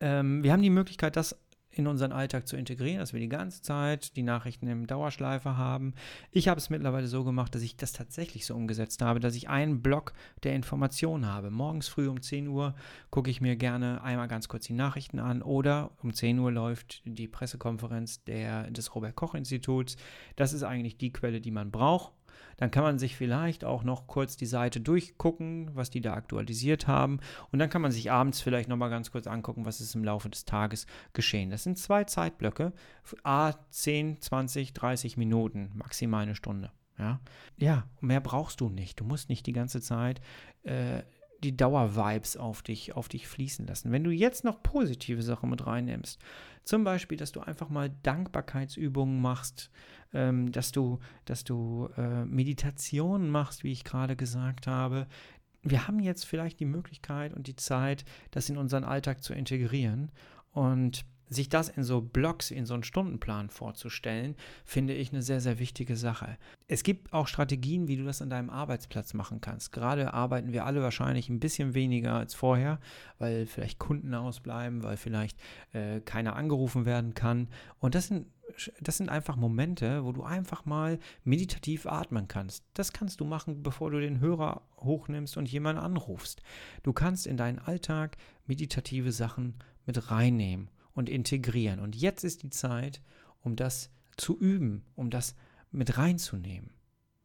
ähm, 0.00 0.42
wir 0.42 0.52
haben 0.52 0.62
die 0.62 0.70
Möglichkeit, 0.70 1.16
das 1.16 1.38
in 1.76 1.86
unseren 1.86 2.12
Alltag 2.12 2.46
zu 2.46 2.56
integrieren, 2.56 2.98
dass 2.98 3.12
wir 3.12 3.20
die 3.20 3.28
ganze 3.28 3.62
Zeit 3.62 4.16
die 4.16 4.22
Nachrichten 4.22 4.66
im 4.68 4.86
Dauerschleife 4.86 5.56
haben. 5.56 5.94
Ich 6.30 6.48
habe 6.48 6.58
es 6.58 6.70
mittlerweile 6.70 7.06
so 7.06 7.24
gemacht, 7.24 7.54
dass 7.54 7.62
ich 7.62 7.76
das 7.76 7.92
tatsächlich 7.92 8.46
so 8.46 8.54
umgesetzt 8.54 9.02
habe, 9.02 9.20
dass 9.20 9.34
ich 9.34 9.48
einen 9.48 9.82
Block 9.82 10.12
der 10.42 10.54
Informationen 10.54 11.26
habe. 11.26 11.50
Morgens 11.50 11.88
früh 11.88 12.08
um 12.08 12.22
10 12.22 12.48
Uhr 12.48 12.74
gucke 13.10 13.30
ich 13.30 13.40
mir 13.40 13.56
gerne 13.56 14.02
einmal 14.02 14.28
ganz 14.28 14.48
kurz 14.48 14.66
die 14.66 14.72
Nachrichten 14.72 15.18
an 15.18 15.42
oder 15.42 15.90
um 16.02 16.12
10 16.12 16.38
Uhr 16.38 16.52
läuft 16.52 17.02
die 17.04 17.28
Pressekonferenz 17.28 18.24
der, 18.24 18.70
des 18.70 18.94
Robert 18.94 19.16
Koch 19.16 19.34
Instituts. 19.34 19.96
Das 20.36 20.52
ist 20.52 20.62
eigentlich 20.62 20.96
die 20.96 21.12
Quelle, 21.12 21.40
die 21.40 21.50
man 21.50 21.70
braucht 21.70 22.12
dann 22.56 22.70
kann 22.70 22.82
man 22.82 22.98
sich 22.98 23.16
vielleicht 23.16 23.64
auch 23.64 23.84
noch 23.84 24.06
kurz 24.06 24.36
die 24.36 24.46
Seite 24.46 24.80
durchgucken, 24.80 25.70
was 25.74 25.90
die 25.90 26.00
da 26.00 26.14
aktualisiert 26.14 26.86
haben. 26.86 27.20
Und 27.52 27.58
dann 27.58 27.70
kann 27.70 27.82
man 27.82 27.92
sich 27.92 28.10
abends 28.10 28.40
vielleicht 28.40 28.68
nochmal 28.68 28.90
ganz 28.90 29.10
kurz 29.10 29.26
angucken, 29.26 29.64
was 29.64 29.80
ist 29.80 29.94
im 29.94 30.04
Laufe 30.04 30.28
des 30.28 30.44
Tages 30.44 30.86
geschehen. 31.12 31.50
Das 31.50 31.64
sind 31.64 31.78
zwei 31.78 32.04
Zeitblöcke, 32.04 32.72
a 33.22 33.52
10, 33.70 34.20
20, 34.20 34.72
30 34.72 35.16
Minuten, 35.16 35.70
maximal 35.74 36.22
eine 36.22 36.34
Stunde. 36.34 36.70
Ja, 36.98 37.20
ja 37.56 37.84
mehr 38.00 38.20
brauchst 38.20 38.60
du 38.60 38.68
nicht. 38.68 39.00
Du 39.00 39.04
musst 39.04 39.28
nicht 39.28 39.46
die 39.46 39.52
ganze 39.52 39.80
Zeit 39.80 40.20
äh, 40.62 41.02
die 41.44 41.56
Dauervibes 41.56 42.36
auf 42.36 42.62
dich, 42.62 42.96
auf 42.96 43.08
dich 43.08 43.28
fließen 43.28 43.66
lassen. 43.66 43.92
Wenn 43.92 44.04
du 44.04 44.10
jetzt 44.10 44.44
noch 44.44 44.62
positive 44.62 45.22
Sachen 45.22 45.50
mit 45.50 45.66
reinnimmst, 45.66 46.18
zum 46.64 46.82
Beispiel, 46.82 47.18
dass 47.18 47.32
du 47.32 47.40
einfach 47.40 47.68
mal 47.68 47.90
Dankbarkeitsübungen 48.02 49.20
machst, 49.20 49.70
ähm, 50.12 50.50
dass 50.50 50.72
du, 50.72 50.98
dass 51.26 51.44
du 51.44 51.90
äh, 51.96 52.24
Meditationen 52.24 53.30
machst, 53.30 53.64
wie 53.64 53.72
ich 53.72 53.84
gerade 53.84 54.16
gesagt 54.16 54.66
habe. 54.66 55.06
Wir 55.62 55.86
haben 55.86 56.00
jetzt 56.00 56.24
vielleicht 56.24 56.60
die 56.60 56.66
Möglichkeit 56.66 57.34
und 57.34 57.46
die 57.46 57.56
Zeit, 57.56 58.04
das 58.30 58.48
in 58.48 58.56
unseren 58.56 58.84
Alltag 58.84 59.22
zu 59.22 59.34
integrieren. 59.34 60.10
Und 60.52 61.04
sich 61.28 61.48
das 61.48 61.68
in 61.68 61.84
so 61.84 62.00
Blocks, 62.00 62.50
in 62.50 62.66
so 62.66 62.74
einen 62.74 62.82
Stundenplan 62.82 63.50
vorzustellen, 63.50 64.36
finde 64.64 64.94
ich 64.94 65.12
eine 65.12 65.22
sehr, 65.22 65.40
sehr 65.40 65.58
wichtige 65.58 65.96
Sache. 65.96 66.36
Es 66.68 66.82
gibt 66.82 67.12
auch 67.12 67.26
Strategien, 67.26 67.88
wie 67.88 67.96
du 67.96 68.04
das 68.04 68.22
an 68.22 68.30
deinem 68.30 68.50
Arbeitsplatz 68.50 69.14
machen 69.14 69.40
kannst. 69.40 69.72
Gerade 69.72 70.14
arbeiten 70.14 70.52
wir 70.52 70.64
alle 70.64 70.82
wahrscheinlich 70.82 71.28
ein 71.28 71.40
bisschen 71.40 71.74
weniger 71.74 72.14
als 72.14 72.34
vorher, 72.34 72.78
weil 73.18 73.46
vielleicht 73.46 73.78
Kunden 73.78 74.14
ausbleiben, 74.14 74.82
weil 74.82 74.96
vielleicht 74.96 75.38
äh, 75.72 76.00
keiner 76.00 76.36
angerufen 76.36 76.84
werden 76.86 77.14
kann. 77.14 77.48
Und 77.78 77.94
das 77.94 78.08
sind 78.08 78.26
das 78.80 78.98
sind 78.98 79.08
einfach 79.08 79.36
Momente, 79.36 80.04
wo 80.04 80.12
du 80.12 80.22
einfach 80.22 80.64
mal 80.64 80.98
meditativ 81.24 81.86
atmen 81.86 82.28
kannst. 82.28 82.64
Das 82.74 82.92
kannst 82.92 83.20
du 83.20 83.24
machen, 83.24 83.62
bevor 83.62 83.90
du 83.90 84.00
den 84.00 84.20
Hörer 84.20 84.62
hochnimmst 84.78 85.36
und 85.36 85.50
jemanden 85.50 85.82
anrufst. 85.82 86.42
Du 86.82 86.92
kannst 86.92 87.26
in 87.26 87.36
deinen 87.36 87.58
Alltag 87.58 88.16
meditative 88.46 89.12
Sachen 89.12 89.54
mit 89.86 90.10
reinnehmen 90.10 90.68
und 90.94 91.08
integrieren. 91.08 91.80
Und 91.80 91.96
jetzt 91.96 92.24
ist 92.24 92.42
die 92.42 92.50
Zeit, 92.50 93.02
um 93.42 93.56
das 93.56 93.90
zu 94.16 94.38
üben, 94.38 94.84
um 94.94 95.10
das 95.10 95.34
mit 95.70 95.98
reinzunehmen. 95.98 96.70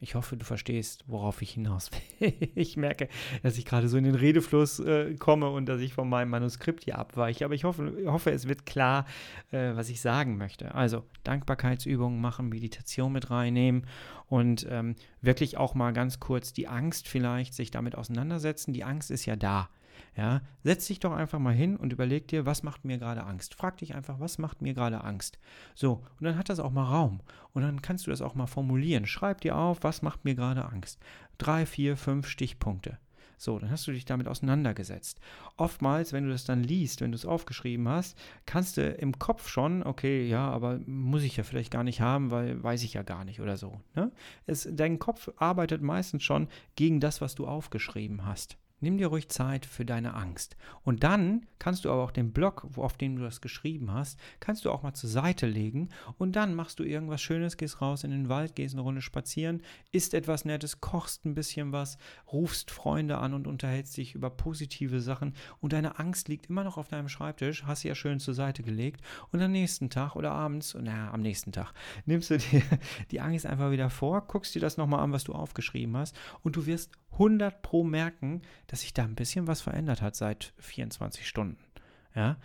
Ich 0.02 0.16
hoffe, 0.16 0.38
du 0.38 0.46
verstehst, 0.46 1.04
worauf 1.08 1.42
ich 1.42 1.52
hinaus 1.52 1.92
will. 2.20 2.34
ich 2.56 2.78
merke, 2.78 3.10
dass 3.44 3.58
ich 3.58 3.66
gerade 3.66 3.90
so 3.90 3.98
in 3.98 4.06
den 4.06 4.16
Redefluss 4.16 4.80
äh, 4.80 5.16
komme 5.16 5.50
und 5.50 5.68
dass 5.68 5.82
ich 5.82 5.94
von 5.94 6.08
meinem 6.08 6.30
Manuskript 6.30 6.86
hier 6.86 6.98
abweiche. 6.98 7.44
Aber 7.44 7.54
ich 7.54 7.66
hoffe, 7.66 8.06
hoffe 8.06 8.32
es 8.32 8.48
wird 8.48 8.66
klar, 8.66 9.06
äh, 9.52 9.76
was 9.76 9.90
ich 9.90 10.00
sagen 10.00 10.38
möchte. 10.38 10.74
Also 10.74 11.04
Dankbarkeitsübungen 11.26 12.22
machen, 12.22 12.48
Meditation 12.48 13.12
mit 13.12 13.30
reinnehmen 13.30 13.88
und 14.28 14.66
ähm, 14.70 14.96
wirklich 15.22 15.58
auch 15.58 15.76
mal 15.76 15.92
ganz 15.92 16.22
kurz 16.22 16.54
die 16.54 16.70
Angst 16.70 17.10
vielleicht 17.10 17.54
sich 17.54 17.70
damit 17.70 17.96
auseinandersetzen. 17.96 18.72
Die 18.72 18.86
Angst 18.86 19.12
ist 19.12 19.26
ja 19.26 19.36
da. 19.36 19.70
Ja, 20.16 20.42
setz 20.64 20.88
dich 20.88 21.00
doch 21.00 21.14
einfach 21.14 21.40
mal 21.40 21.54
hin 21.54 21.78
und 21.78 21.94
überleg 21.94 22.28
dir, 22.28 22.46
was 22.46 22.64
macht 22.64 22.86
mir 22.86 22.98
gerade 22.98 23.24
Angst. 23.24 23.56
Frag 23.56 23.78
dich 23.78 23.96
einfach, 23.96 24.20
was 24.20 24.38
macht 24.38 24.62
mir 24.62 24.74
gerade 24.74 25.04
Angst. 25.04 25.40
So, 25.76 26.04
und 26.20 26.24
dann 26.24 26.38
hat 26.38 26.50
das 26.50 26.60
auch 26.60 26.72
mal 26.72 26.86
Raum. 26.86 27.22
Und 27.54 27.62
dann 27.62 27.82
kannst 27.82 28.08
du 28.08 28.12
das 28.12 28.22
auch 28.22 28.36
mal 28.36 28.48
formulieren. 28.48 29.06
Schreib 29.06 29.42
dir 29.42 29.56
auf, 29.56 29.84
was 29.84 30.02
macht 30.02 30.26
mir 30.26 30.36
gerade 30.36 30.66
Angst. 30.66 31.00
Drei, 31.38 31.66
vier, 31.66 31.98
fünf 31.98 32.28
Stichpunkte. 32.28 32.98
So, 33.40 33.58
dann 33.58 33.72
hast 33.72 33.88
du 33.88 33.94
dich 33.94 34.04
damit 34.04 34.28
auseinandergesetzt. 34.28 35.22
Oftmals, 35.56 36.12
wenn 36.12 36.26
du 36.26 36.30
das 36.30 36.44
dann 36.44 36.62
liest, 36.62 37.00
wenn 37.00 37.12
du 37.12 37.16
es 37.16 37.26
aufgeschrieben 37.26 37.88
hast, 37.88 38.18
kannst 38.46 38.76
du 38.76 38.82
im 38.82 39.18
Kopf 39.18 39.48
schon, 39.48 39.82
okay, 39.82 40.28
ja, 40.28 40.50
aber 40.50 40.80
muss 40.86 41.24
ich 41.24 41.38
ja 41.38 41.44
vielleicht 41.44 41.72
gar 41.72 41.86
nicht 41.86 42.02
haben, 42.02 42.32
weil 42.32 42.62
weiß 42.62 42.84
ich 42.84 42.96
ja 42.96 43.02
gar 43.02 43.24
nicht 43.24 43.40
oder 43.40 43.56
so. 43.56 43.80
Ne? 43.96 44.12
Es, 44.46 44.68
dein 44.70 45.00
Kopf 45.00 45.32
arbeitet 45.38 45.82
meistens 45.82 46.24
schon 46.24 46.50
gegen 46.76 47.00
das, 47.00 47.22
was 47.22 47.34
du 47.34 47.48
aufgeschrieben 47.48 48.26
hast. 48.26 48.58
Nimm 48.82 48.98
dir 48.98 49.08
ruhig 49.08 49.30
Zeit 49.30 49.66
für 49.66 49.86
deine 49.86 50.14
Angst. 50.14 50.56
Und 50.84 51.04
dann 51.04 51.46
kannst 51.60 51.86
du 51.86 51.92
aber 51.92 52.04
auch 52.04 52.12
den 52.12 52.32
Block, 52.32 52.68
auf 52.78 52.98
dem 52.98 53.18
du 53.18 53.24
das 53.24 53.42
geschrieben 53.42 53.92
hast, 53.92 54.20
kannst 54.40 54.66
du 54.66 54.72
auch 54.72 54.84
mal 54.84 54.94
zur 54.94 55.10
Seite 55.10 55.48
legen 55.48 55.90
und 56.18 56.36
dann 56.36 56.56
machst 56.56 56.80
du 56.80 56.84
irgendwas 56.84 57.22
Schönes, 57.22 57.58
gehst 57.58 57.82
raus 57.82 58.04
in 58.04 58.12
den 58.12 58.30
Wald, 58.30 58.56
gehst 58.56 58.76
eine 58.76 58.82
Runde 58.82 59.02
spazieren, 59.02 59.62
isst 59.92 60.14
etwas 60.14 60.46
Nettes, 60.46 60.80
kochst 60.80 61.26
ein 61.26 61.36
bisschen 61.36 61.72
was, 61.72 61.98
rufst 62.32 62.72
Freunde 62.72 63.18
an 63.18 63.34
und 63.34 63.48
unterhältst 63.48 63.98
dich 63.98 64.16
über 64.16 64.30
positive 64.30 65.02
Sachen. 65.02 65.34
Und 65.60 65.74
deine 65.74 66.00
Angst 66.00 66.30
liegt 66.30 66.50
immer 66.50 66.64
noch 66.64 66.78
auf 66.78 66.88
deinem 66.88 67.10
Schreibtisch, 67.10 67.66
hast 67.66 67.82
sie 67.82 67.90
ja 67.90 67.96
schön 67.96 68.20
zur 68.20 68.34
Seite 68.34 68.64
gelegt. 68.64 69.02
Und 69.32 69.42
am 69.42 69.52
nächsten 69.52 69.90
Tag 69.90 70.16
oder 70.16 70.32
abends, 70.32 70.74
naja, 70.74 71.12
am 71.12 71.22
nächsten 71.22 71.52
Tag, 71.52 71.74
nimmst 72.06 72.30
du 72.30 72.38
dir 72.38 72.62
die 73.12 73.20
Angst 73.20 73.46
einfach 73.46 73.72
wieder 73.72 73.90
vor, 73.90 74.22
guckst 74.22 74.56
dir 74.56 74.62
das 74.62 74.78
nochmal 74.78 75.02
an, 75.02 75.12
was 75.12 75.24
du 75.26 75.34
aufgeschrieben 75.34 75.98
hast. 75.98 76.18
Und 76.42 76.56
du 76.56 76.66
wirst 76.66 76.92
100 77.14 77.62
pro 77.62 77.84
merken, 77.84 78.42
dass 78.68 78.82
sich 78.82 78.94
da 78.94 79.04
ein 79.04 79.16
bisschen 79.16 79.48
was 79.48 79.62
verändert 79.62 80.02
hat 80.02 80.16
seit 80.16 80.54
24 80.60 81.28
Stunden. 81.28 81.58
Ja? 82.16 82.38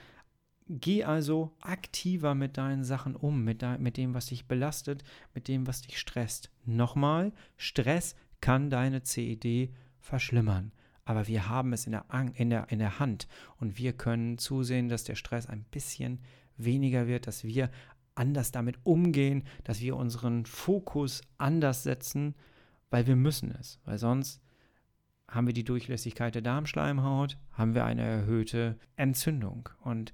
Geh 0.68 1.04
also 1.04 1.52
aktiver 1.60 2.34
mit 2.34 2.56
deinen 2.56 2.84
Sachen 2.84 3.16
um, 3.16 3.44
mit, 3.44 3.60
de 3.60 3.76
mit 3.78 3.96
dem, 3.96 4.14
was 4.14 4.26
dich 4.26 4.46
belastet, 4.46 5.04
mit 5.34 5.46
dem, 5.48 5.66
was 5.66 5.82
dich 5.82 5.98
stresst. 5.98 6.50
Nochmal, 6.64 7.32
Stress 7.56 8.16
kann 8.40 8.70
deine 8.70 9.02
CED 9.02 9.70
verschlimmern. 10.00 10.72
Aber 11.04 11.28
wir 11.28 11.48
haben 11.50 11.74
es 11.74 11.84
in 11.86 11.92
der, 11.92 12.06
in, 12.34 12.48
der, 12.48 12.70
in 12.70 12.78
der 12.78 12.98
Hand 12.98 13.28
und 13.58 13.76
wir 13.76 13.92
können 13.92 14.38
zusehen, 14.38 14.88
dass 14.88 15.04
der 15.04 15.16
Stress 15.16 15.46
ein 15.46 15.64
bisschen 15.64 16.20
weniger 16.56 17.06
wird, 17.06 17.26
dass 17.26 17.44
wir 17.44 17.70
anders 18.14 18.52
damit 18.52 18.78
umgehen, 18.84 19.44
dass 19.64 19.80
wir 19.80 19.96
unseren 19.96 20.46
Fokus 20.46 21.20
anders 21.36 21.82
setzen, 21.82 22.34
weil 22.90 23.06
wir 23.06 23.16
müssen 23.16 23.50
es, 23.50 23.80
weil 23.84 23.98
sonst 23.98 24.40
haben 25.28 25.46
wir 25.46 25.54
die 25.54 25.64
Durchlässigkeit 25.64 26.34
der 26.34 26.42
Darmschleimhaut, 26.42 27.38
haben 27.52 27.74
wir 27.74 27.84
eine 27.84 28.02
erhöhte 28.02 28.78
Entzündung 28.96 29.68
und 29.80 30.12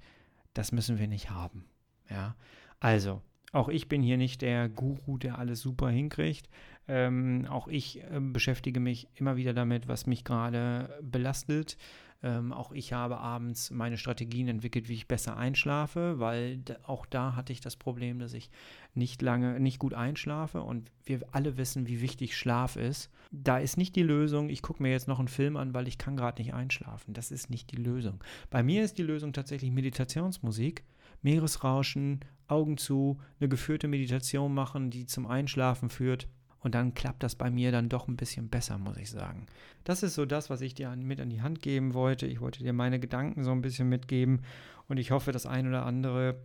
das 0.54 0.72
müssen 0.72 0.98
wir 0.98 1.08
nicht 1.08 1.30
haben. 1.30 1.66
Ja, 2.08 2.34
also 2.80 3.22
auch 3.52 3.68
ich 3.68 3.88
bin 3.88 4.02
hier 4.02 4.16
nicht 4.16 4.42
der 4.42 4.68
Guru, 4.68 5.18
der 5.18 5.38
alles 5.38 5.60
super 5.60 5.90
hinkriegt. 5.90 6.48
Ähm, 6.88 7.46
auch 7.48 7.68
ich 7.68 8.02
äh, 8.02 8.20
beschäftige 8.20 8.80
mich 8.80 9.08
immer 9.14 9.36
wieder 9.36 9.52
damit, 9.52 9.88
was 9.88 10.06
mich 10.06 10.24
gerade 10.24 10.98
belastet. 11.02 11.76
Ähm, 12.22 12.52
auch 12.52 12.72
ich 12.72 12.92
habe 12.92 13.18
abends 13.18 13.70
meine 13.70 13.96
Strategien 13.96 14.48
entwickelt, 14.48 14.88
wie 14.88 14.94
ich 14.94 15.08
besser 15.08 15.36
einschlafe, 15.36 16.18
weil 16.18 16.60
auch 16.82 17.06
da 17.06 17.34
hatte 17.34 17.52
ich 17.52 17.60
das 17.60 17.76
Problem, 17.76 18.18
dass 18.18 18.34
ich 18.34 18.50
nicht 18.94 19.22
lange, 19.22 19.58
nicht 19.58 19.78
gut 19.78 19.94
einschlafe 19.94 20.62
und 20.62 20.90
wir 21.04 21.20
alle 21.32 21.56
wissen, 21.56 21.86
wie 21.86 22.02
wichtig 22.02 22.36
Schlaf 22.36 22.76
ist. 22.76 23.10
Da 23.30 23.58
ist 23.58 23.78
nicht 23.78 23.96
die 23.96 24.02
Lösung, 24.02 24.50
ich 24.50 24.60
gucke 24.60 24.82
mir 24.82 24.90
jetzt 24.90 25.08
noch 25.08 25.18
einen 25.18 25.28
Film 25.28 25.56
an, 25.56 25.72
weil 25.72 25.88
ich 25.88 25.96
kann 25.96 26.16
gerade 26.16 26.42
nicht 26.42 26.52
einschlafen. 26.52 27.14
Das 27.14 27.30
ist 27.30 27.48
nicht 27.48 27.70
die 27.70 27.76
Lösung. 27.76 28.22
Bei 28.50 28.62
mir 28.62 28.82
ist 28.82 28.98
die 28.98 29.02
Lösung 29.02 29.32
tatsächlich 29.32 29.70
Meditationsmusik, 29.70 30.84
Meeresrauschen, 31.22 32.20
Augen 32.48 32.76
zu, 32.76 33.18
eine 33.38 33.48
geführte 33.48 33.88
Meditation 33.88 34.52
machen, 34.52 34.90
die 34.90 35.06
zum 35.06 35.26
Einschlafen 35.26 35.88
führt. 35.88 36.28
Und 36.60 36.74
dann 36.74 36.94
klappt 36.94 37.22
das 37.22 37.34
bei 37.34 37.50
mir 37.50 37.72
dann 37.72 37.88
doch 37.88 38.06
ein 38.06 38.16
bisschen 38.16 38.48
besser, 38.48 38.78
muss 38.78 38.98
ich 38.98 39.10
sagen. 39.10 39.46
Das 39.84 40.02
ist 40.02 40.14
so 40.14 40.26
das, 40.26 40.50
was 40.50 40.60
ich 40.60 40.74
dir 40.74 40.94
mit 40.94 41.20
an 41.20 41.30
die 41.30 41.42
Hand 41.42 41.62
geben 41.62 41.94
wollte. 41.94 42.26
Ich 42.26 42.40
wollte 42.40 42.62
dir 42.62 42.72
meine 42.72 43.00
Gedanken 43.00 43.44
so 43.44 43.50
ein 43.50 43.62
bisschen 43.62 43.88
mitgeben 43.88 44.42
und 44.88 44.98
ich 44.98 45.10
hoffe, 45.10 45.32
das 45.32 45.46
ein 45.46 45.66
oder 45.66 45.86
andere 45.86 46.38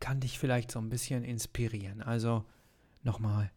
kann 0.00 0.20
dich 0.20 0.38
vielleicht 0.38 0.70
so 0.70 0.78
ein 0.78 0.90
bisschen 0.90 1.24
inspirieren. 1.24 2.02
Also 2.02 2.44
nochmal 3.02 3.50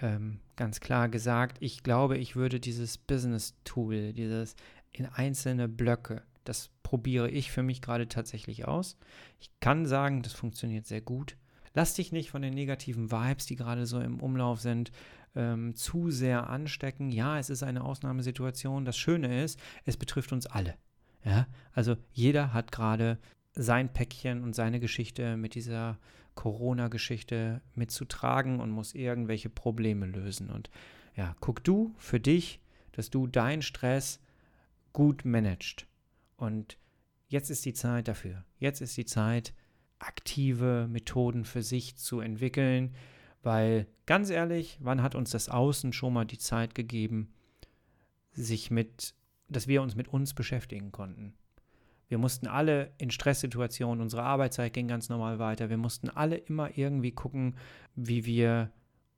ähm, 0.00 0.40
ganz 0.56 0.80
klar 0.80 1.08
gesagt, 1.08 1.58
ich 1.60 1.82
glaube, 1.82 2.16
ich 2.16 2.34
würde 2.34 2.58
dieses 2.58 2.98
Business-Tool, 2.98 4.12
dieses 4.12 4.56
in 4.90 5.06
einzelne 5.06 5.68
Blöcke, 5.68 6.22
das 6.44 6.70
probiere 6.82 7.30
ich 7.30 7.50
für 7.50 7.62
mich 7.62 7.80
gerade 7.80 8.08
tatsächlich 8.08 8.66
aus. 8.66 8.96
Ich 9.40 9.50
kann 9.60 9.86
sagen, 9.86 10.22
das 10.22 10.32
funktioniert 10.32 10.86
sehr 10.86 11.00
gut. 11.00 11.36
Lass 11.74 11.94
dich 11.94 12.12
nicht 12.12 12.30
von 12.30 12.42
den 12.42 12.54
negativen 12.54 13.10
Vibes, 13.10 13.46
die 13.46 13.56
gerade 13.56 13.84
so 13.86 14.00
im 14.00 14.20
Umlauf 14.20 14.60
sind, 14.60 14.92
ähm, 15.34 15.74
zu 15.74 16.10
sehr 16.10 16.48
anstecken. 16.48 17.10
Ja, 17.10 17.38
es 17.38 17.50
ist 17.50 17.62
eine 17.62 17.84
Ausnahmesituation. 17.84 18.84
Das 18.84 18.96
Schöne 18.96 19.42
ist, 19.42 19.58
es 19.84 19.96
betrifft 19.96 20.32
uns 20.32 20.46
alle. 20.46 20.74
Ja, 21.24 21.46
also 21.72 21.96
jeder 22.12 22.52
hat 22.52 22.70
gerade 22.70 23.18
sein 23.54 23.92
Päckchen 23.92 24.42
und 24.42 24.54
seine 24.54 24.78
Geschichte 24.78 25.36
mit 25.36 25.54
dieser 25.54 25.98
Corona-Geschichte 26.34 27.60
mitzutragen 27.74 28.60
und 28.60 28.70
muss 28.70 28.94
irgendwelche 28.94 29.48
Probleme 29.48 30.06
lösen. 30.06 30.50
Und 30.50 30.70
ja, 31.16 31.34
guck 31.40 31.62
du 31.64 31.94
für 31.98 32.20
dich, 32.20 32.60
dass 32.92 33.10
du 33.10 33.26
deinen 33.26 33.62
Stress 33.62 34.20
gut 34.92 35.24
managst. 35.24 35.86
Und 36.36 36.78
jetzt 37.28 37.50
ist 37.50 37.64
die 37.64 37.74
Zeit 37.74 38.08
dafür. 38.08 38.44
Jetzt 38.58 38.80
ist 38.80 38.96
die 38.96 39.06
Zeit, 39.06 39.54
aktive 39.98 40.88
Methoden 40.90 41.44
für 41.44 41.62
sich 41.62 41.96
zu 41.96 42.20
entwickeln, 42.20 42.94
weil 43.42 43.86
ganz 44.06 44.30
ehrlich, 44.30 44.78
wann 44.80 45.02
hat 45.02 45.14
uns 45.14 45.30
das 45.30 45.48
Außen 45.48 45.92
schon 45.92 46.12
mal 46.12 46.24
die 46.24 46.38
Zeit 46.38 46.74
gegeben, 46.74 47.32
sich 48.32 48.70
mit, 48.70 49.14
dass 49.48 49.68
wir 49.68 49.82
uns 49.82 49.94
mit 49.94 50.08
uns 50.08 50.34
beschäftigen 50.34 50.92
konnten? 50.92 51.34
Wir 52.08 52.18
mussten 52.18 52.46
alle 52.46 52.92
in 52.98 53.10
Stresssituationen, 53.10 54.02
unsere 54.02 54.22
Arbeitszeit 54.22 54.72
ging 54.72 54.88
ganz 54.88 55.08
normal 55.08 55.38
weiter. 55.38 55.70
Wir 55.70 55.78
mussten 55.78 56.10
alle 56.10 56.36
immer 56.36 56.76
irgendwie 56.76 57.12
gucken, 57.12 57.56
wie 57.94 58.26
wir 58.26 58.70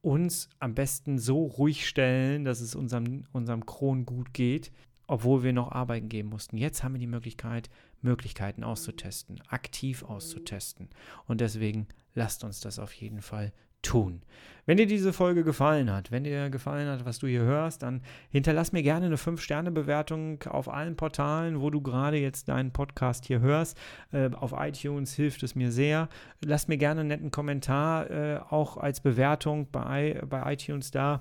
uns 0.02 0.48
am 0.60 0.74
besten 0.74 1.18
so 1.18 1.44
ruhig 1.44 1.88
stellen, 1.88 2.44
dass 2.44 2.60
es 2.60 2.74
unserem, 2.74 3.24
unserem 3.32 3.66
Kron 3.66 4.06
gut 4.06 4.32
geht, 4.32 4.70
obwohl 5.06 5.42
wir 5.42 5.52
noch 5.52 5.72
arbeiten 5.72 6.08
gehen 6.08 6.28
mussten. 6.28 6.56
Jetzt 6.56 6.82
haben 6.82 6.94
wir 6.94 7.00
die 7.00 7.06
Möglichkeit, 7.06 7.70
Möglichkeiten 8.02 8.64
auszutesten, 8.64 9.40
aktiv 9.48 10.02
auszutesten. 10.02 10.88
Und 11.26 11.40
deswegen 11.40 11.88
lasst 12.14 12.44
uns 12.44 12.60
das 12.60 12.78
auf 12.78 12.92
jeden 12.92 13.22
Fall 13.22 13.52
tun. 13.82 14.22
Wenn 14.64 14.78
dir 14.78 14.86
diese 14.86 15.12
Folge 15.12 15.44
gefallen 15.44 15.92
hat, 15.92 16.10
wenn 16.10 16.24
dir 16.24 16.50
gefallen 16.50 16.88
hat, 16.88 17.04
was 17.04 17.20
du 17.20 17.28
hier 17.28 17.42
hörst, 17.42 17.82
dann 17.82 18.02
hinterlass 18.30 18.72
mir 18.72 18.82
gerne 18.82 19.06
eine 19.06 19.16
5-Sterne-Bewertung 19.16 20.42
auf 20.44 20.68
allen 20.68 20.96
Portalen, 20.96 21.60
wo 21.60 21.70
du 21.70 21.80
gerade 21.80 22.16
jetzt 22.16 22.48
deinen 22.48 22.72
Podcast 22.72 23.26
hier 23.26 23.40
hörst. 23.40 23.78
Äh, 24.10 24.30
auf 24.32 24.52
iTunes 24.56 25.14
hilft 25.14 25.44
es 25.44 25.54
mir 25.54 25.70
sehr. 25.70 26.08
Lass 26.44 26.66
mir 26.66 26.78
gerne 26.78 27.00
einen 27.00 27.08
netten 27.08 27.30
Kommentar 27.30 28.10
äh, 28.10 28.40
auch 28.50 28.76
als 28.76 29.00
Bewertung 29.00 29.70
bei, 29.70 30.20
bei 30.28 30.52
iTunes 30.52 30.90
da 30.90 31.20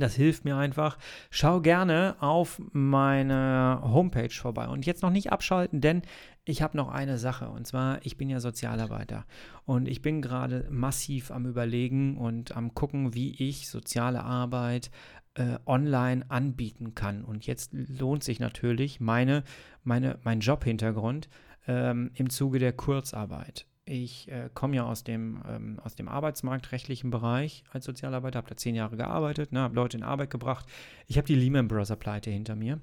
Das 0.00 0.14
hilft 0.14 0.44
mir 0.44 0.56
einfach. 0.56 0.98
Schau 1.30 1.60
gerne 1.60 2.16
auf 2.20 2.60
meine 2.72 3.80
Homepage 3.82 4.30
vorbei. 4.30 4.68
Und 4.68 4.86
jetzt 4.86 5.02
noch 5.02 5.10
nicht 5.10 5.32
abschalten, 5.32 5.80
denn 5.80 6.02
ich 6.44 6.62
habe 6.62 6.76
noch 6.76 6.88
eine 6.88 7.18
Sache. 7.18 7.48
Und 7.48 7.66
zwar, 7.66 8.04
ich 8.04 8.16
bin 8.16 8.28
ja 8.28 8.40
Sozialarbeiter. 8.40 9.24
Und 9.64 9.88
ich 9.88 10.02
bin 10.02 10.20
gerade 10.20 10.66
massiv 10.70 11.30
am 11.30 11.46
Überlegen 11.46 12.16
und 12.16 12.56
am 12.56 12.74
gucken, 12.74 13.14
wie 13.14 13.34
ich 13.48 13.68
soziale 13.68 14.22
Arbeit 14.22 14.90
äh, 15.34 15.58
online 15.66 16.24
anbieten 16.28 16.94
kann. 16.94 17.24
Und 17.24 17.46
jetzt 17.46 17.70
lohnt 17.72 18.24
sich 18.24 18.40
natürlich 18.40 19.00
meine, 19.00 19.44
meine, 19.82 20.18
mein 20.22 20.40
Jobhintergrund 20.40 21.28
ähm, 21.66 22.10
im 22.14 22.30
Zuge 22.30 22.58
der 22.58 22.72
Kurzarbeit. 22.72 23.66
Ich 23.86 24.30
äh, 24.30 24.48
komme 24.54 24.76
ja 24.76 24.84
aus 24.84 25.04
dem, 25.04 25.42
ähm, 25.46 25.78
aus 25.84 25.94
dem 25.94 26.08
arbeitsmarktrechtlichen 26.08 27.10
Bereich 27.10 27.64
als 27.70 27.84
Sozialarbeiter, 27.84 28.38
habe 28.38 28.48
da 28.48 28.56
zehn 28.56 28.74
Jahre 28.74 28.96
gearbeitet, 28.96 29.52
ne, 29.52 29.60
habe 29.60 29.74
Leute 29.74 29.98
in 29.98 30.02
Arbeit 30.02 30.30
gebracht. 30.30 30.64
Ich 31.06 31.18
habe 31.18 31.26
die 31.26 31.34
Lehman 31.34 31.68
Brothers 31.68 31.94
Pleite 31.98 32.30
hinter 32.30 32.56
mir 32.56 32.80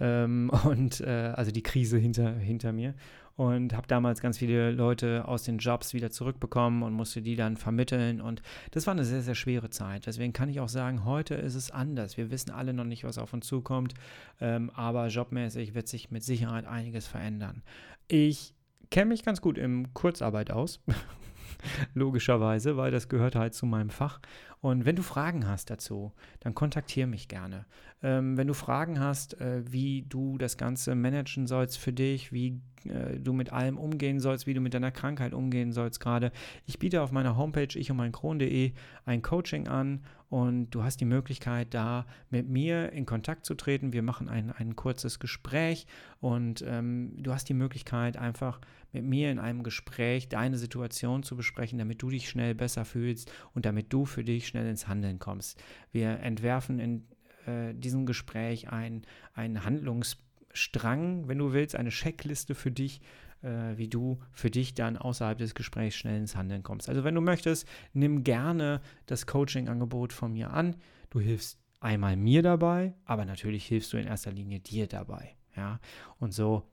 ähm, 0.00 0.50
und 0.64 1.00
äh, 1.02 1.32
also 1.36 1.52
die 1.52 1.62
Krise 1.62 1.98
hinter, 1.98 2.32
hinter 2.32 2.72
mir 2.72 2.94
und 3.36 3.74
habe 3.74 3.86
damals 3.86 4.20
ganz 4.20 4.38
viele 4.38 4.72
Leute 4.72 5.26
aus 5.28 5.44
den 5.44 5.58
Jobs 5.58 5.94
wieder 5.94 6.10
zurückbekommen 6.10 6.82
und 6.82 6.94
musste 6.94 7.22
die 7.22 7.36
dann 7.36 7.56
vermitteln 7.56 8.20
und 8.20 8.42
das 8.72 8.88
war 8.88 8.92
eine 8.92 9.04
sehr, 9.04 9.22
sehr 9.22 9.36
schwere 9.36 9.70
Zeit. 9.70 10.06
Deswegen 10.06 10.32
kann 10.32 10.48
ich 10.48 10.58
auch 10.58 10.68
sagen, 10.68 11.04
heute 11.04 11.36
ist 11.36 11.54
es 11.54 11.70
anders. 11.70 12.16
Wir 12.16 12.32
wissen 12.32 12.50
alle 12.50 12.74
noch 12.74 12.84
nicht, 12.84 13.04
was 13.04 13.18
auf 13.18 13.32
uns 13.32 13.46
zukommt, 13.46 13.94
ähm, 14.40 14.70
aber 14.74 15.06
jobmäßig 15.06 15.74
wird 15.74 15.86
sich 15.86 16.10
mit 16.10 16.24
Sicherheit 16.24 16.66
einiges 16.66 17.06
verändern. 17.06 17.62
Ich 18.08 18.52
kenne 18.90 19.08
mich 19.08 19.24
ganz 19.24 19.40
gut 19.40 19.58
im 19.58 19.94
Kurzarbeit 19.94 20.50
aus. 20.50 20.80
Logischerweise, 21.94 22.76
weil 22.76 22.90
das 22.90 23.08
gehört 23.08 23.34
halt 23.34 23.54
zu 23.54 23.66
meinem 23.66 23.90
Fach. 23.90 24.20
Und 24.60 24.84
wenn 24.84 24.96
du 24.96 25.02
Fragen 25.02 25.46
hast 25.46 25.70
dazu, 25.70 26.12
dann 26.40 26.54
kontaktiere 26.54 27.06
mich 27.06 27.28
gerne. 27.28 27.66
Ähm, 28.02 28.36
wenn 28.36 28.46
du 28.46 28.54
Fragen 28.54 29.00
hast, 29.00 29.40
äh, 29.40 29.62
wie 29.70 30.02
du 30.02 30.38
das 30.38 30.56
Ganze 30.56 30.94
managen 30.94 31.46
sollst 31.46 31.78
für 31.78 31.92
dich, 31.92 32.32
wie 32.32 32.60
äh, 32.84 33.18
du 33.18 33.32
mit 33.32 33.52
allem 33.52 33.78
umgehen 33.78 34.20
sollst, 34.20 34.46
wie 34.46 34.54
du 34.54 34.60
mit 34.60 34.74
deiner 34.74 34.90
Krankheit 34.90 35.32
umgehen 35.32 35.72
sollst 35.72 36.00
gerade. 36.00 36.32
Ich 36.66 36.78
biete 36.78 37.02
auf 37.02 37.12
meiner 37.12 37.36
Homepage 37.36 37.78
ich 37.78 37.90
und 37.90 37.96
mein 37.96 38.12
Kron.de 38.12 38.72
ein 39.04 39.22
Coaching 39.22 39.68
an 39.68 40.04
und 40.30 40.70
du 40.70 40.84
hast 40.84 41.00
die 41.00 41.06
Möglichkeit, 41.06 41.74
da 41.74 42.06
mit 42.30 42.48
mir 42.48 42.92
in 42.92 43.04
Kontakt 43.04 43.44
zu 43.44 43.54
treten. 43.54 43.92
Wir 43.92 44.02
machen 44.02 44.28
ein, 44.28 44.52
ein 44.52 44.76
kurzes 44.76 45.18
Gespräch 45.18 45.86
und 46.20 46.64
ähm, 46.66 47.12
du 47.18 47.32
hast 47.32 47.48
die 47.48 47.54
Möglichkeit, 47.54 48.16
einfach 48.16 48.60
mit 48.92 49.04
mir 49.04 49.32
in 49.32 49.40
einem 49.40 49.64
Gespräch 49.64 50.28
deine 50.28 50.56
Situation 50.56 51.24
zu 51.24 51.36
besprechen, 51.36 51.78
damit 51.78 52.00
du 52.00 52.10
dich 52.10 52.28
schnell 52.28 52.54
besser 52.54 52.84
fühlst 52.84 53.30
und 53.54 53.66
damit 53.66 53.92
du 53.92 54.04
für 54.04 54.22
dich 54.22 54.46
schnell 54.46 54.68
ins 54.68 54.86
Handeln 54.86 55.18
kommst. 55.18 55.60
Wir 55.90 56.20
entwerfen 56.20 56.78
in 56.78 57.08
äh, 57.46 57.74
diesem 57.74 58.06
Gespräch 58.06 58.70
ein, 58.70 59.02
ein 59.34 59.64
Handlungsstrang, 59.64 61.26
wenn 61.26 61.38
du 61.38 61.52
willst, 61.52 61.74
eine 61.74 61.90
Checkliste 61.90 62.54
für 62.54 62.70
dich, 62.70 63.00
äh, 63.42 63.76
wie 63.76 63.88
du 63.88 64.20
für 64.32 64.50
dich 64.50 64.74
dann 64.74 64.96
außerhalb 64.96 65.38
des 65.38 65.54
Gesprächs 65.54 65.96
schnell 65.96 66.18
ins 66.18 66.36
Handeln 66.36 66.62
kommst. 66.62 66.88
Also 66.88 67.04
wenn 67.04 67.14
du 67.14 67.20
möchtest, 67.20 67.66
nimm 67.92 68.24
gerne 68.24 68.80
das 69.06 69.26
Coaching-Angebot 69.26 70.12
von 70.12 70.32
mir 70.32 70.50
an. 70.50 70.76
Du 71.10 71.20
hilfst 71.20 71.58
einmal 71.80 72.16
mir 72.16 72.42
dabei, 72.42 72.94
aber 73.04 73.24
natürlich 73.24 73.66
hilfst 73.66 73.92
du 73.92 73.96
in 73.96 74.06
erster 74.06 74.32
Linie 74.32 74.60
dir 74.60 74.86
dabei. 74.86 75.36
Ja, 75.56 75.80
und 76.18 76.32
so 76.32 76.70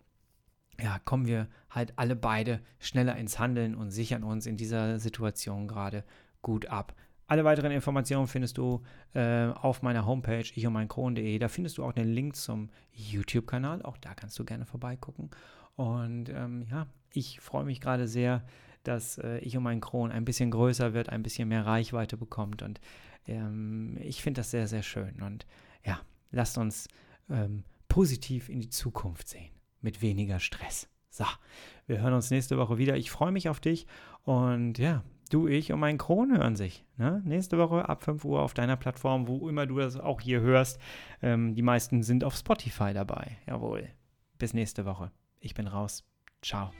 ja, 0.79 0.99
kommen 0.99 1.25
wir 1.25 1.47
halt 1.69 1.93
alle 1.97 2.15
beide 2.15 2.61
schneller 2.79 3.15
ins 3.17 3.39
Handeln 3.39 3.75
und 3.75 3.91
sichern 3.91 4.23
uns 4.23 4.45
in 4.45 4.57
dieser 4.57 4.99
Situation 4.99 5.67
gerade 5.67 6.03
gut 6.41 6.67
ab. 6.67 6.95
Alle 7.29 7.43
weiteren 7.43 7.71
Informationen 7.71 8.27
findest 8.27 8.57
du 8.57 8.81
äh, 9.13 9.47
auf 9.47 9.81
meiner 9.81 10.05
Homepage 10.05 10.45
ich 10.55 10.65
und 10.65 10.73
mein 10.73 10.87
Kron.de. 10.87 11.37
Da 11.39 11.49
findest 11.49 11.77
du 11.77 11.83
auch 11.83 11.91
den 11.91 12.07
Link 12.07 12.37
zum 12.37 12.69
YouTube-Kanal. 12.93 13.81
Auch 13.81 13.97
da 13.97 14.13
kannst 14.13 14.39
du 14.39 14.45
gerne 14.45 14.65
vorbeigucken. 14.65 15.29
Und 15.75 16.29
ähm, 16.29 16.65
ja, 16.71 16.87
ich 17.13 17.41
freue 17.41 17.65
mich 17.65 17.81
gerade 17.81 18.07
sehr, 18.07 18.45
dass 18.83 19.17
äh, 19.17 19.39
ich 19.39 19.57
und 19.57 19.63
mein 19.63 19.81
Kron 19.81 20.11
ein 20.11 20.23
bisschen 20.23 20.51
größer 20.51 20.93
wird, 20.93 21.09
ein 21.09 21.21
bisschen 21.21 21.49
mehr 21.49 21.65
Reichweite 21.65 22.15
bekommt. 22.15 22.61
Und 22.61 22.79
ähm, 23.25 23.97
ich 23.99 24.21
finde 24.21 24.39
das 24.39 24.51
sehr, 24.51 24.67
sehr 24.67 24.83
schön. 24.83 25.21
Und 25.21 25.45
ja, 25.85 25.99
lasst 26.31 26.57
uns 26.57 26.87
ähm, 27.29 27.65
positiv 27.89 28.47
in 28.47 28.61
die 28.61 28.69
Zukunft 28.69 29.27
sehen. 29.27 29.51
Mit 29.81 30.01
weniger 30.01 30.39
Stress. 30.39 30.87
So, 31.09 31.25
wir 31.87 31.99
hören 31.99 32.13
uns 32.13 32.31
nächste 32.31 32.57
Woche 32.57 32.77
wieder. 32.77 32.95
Ich 32.95 33.11
freue 33.11 33.33
mich 33.33 33.49
auf 33.49 33.59
dich. 33.59 33.85
Und 34.23 34.77
ja, 34.77 35.03
du, 35.33 35.47
ich 35.47 35.71
und 35.71 35.79
mein 35.79 35.97
Kron 35.97 36.37
hören 36.37 36.55
sich. 36.55 36.85
Ne? 36.97 37.21
Nächste 37.25 37.57
Woche 37.57 37.87
ab 37.87 38.03
5 38.03 38.25
Uhr 38.25 38.41
auf 38.41 38.53
deiner 38.53 38.75
Plattform, 38.75 39.27
wo 39.27 39.47
immer 39.49 39.65
du 39.65 39.77
das 39.77 39.97
auch 39.97 40.21
hier 40.21 40.41
hörst. 40.41 40.79
Ähm, 41.21 41.55
die 41.55 41.61
meisten 41.61 42.03
sind 42.03 42.23
auf 42.23 42.35
Spotify 42.35 42.93
dabei. 42.93 43.37
Jawohl. 43.47 43.89
Bis 44.37 44.53
nächste 44.53 44.85
Woche. 44.85 45.11
Ich 45.39 45.53
bin 45.53 45.67
raus. 45.67 46.03
Ciao. 46.41 46.71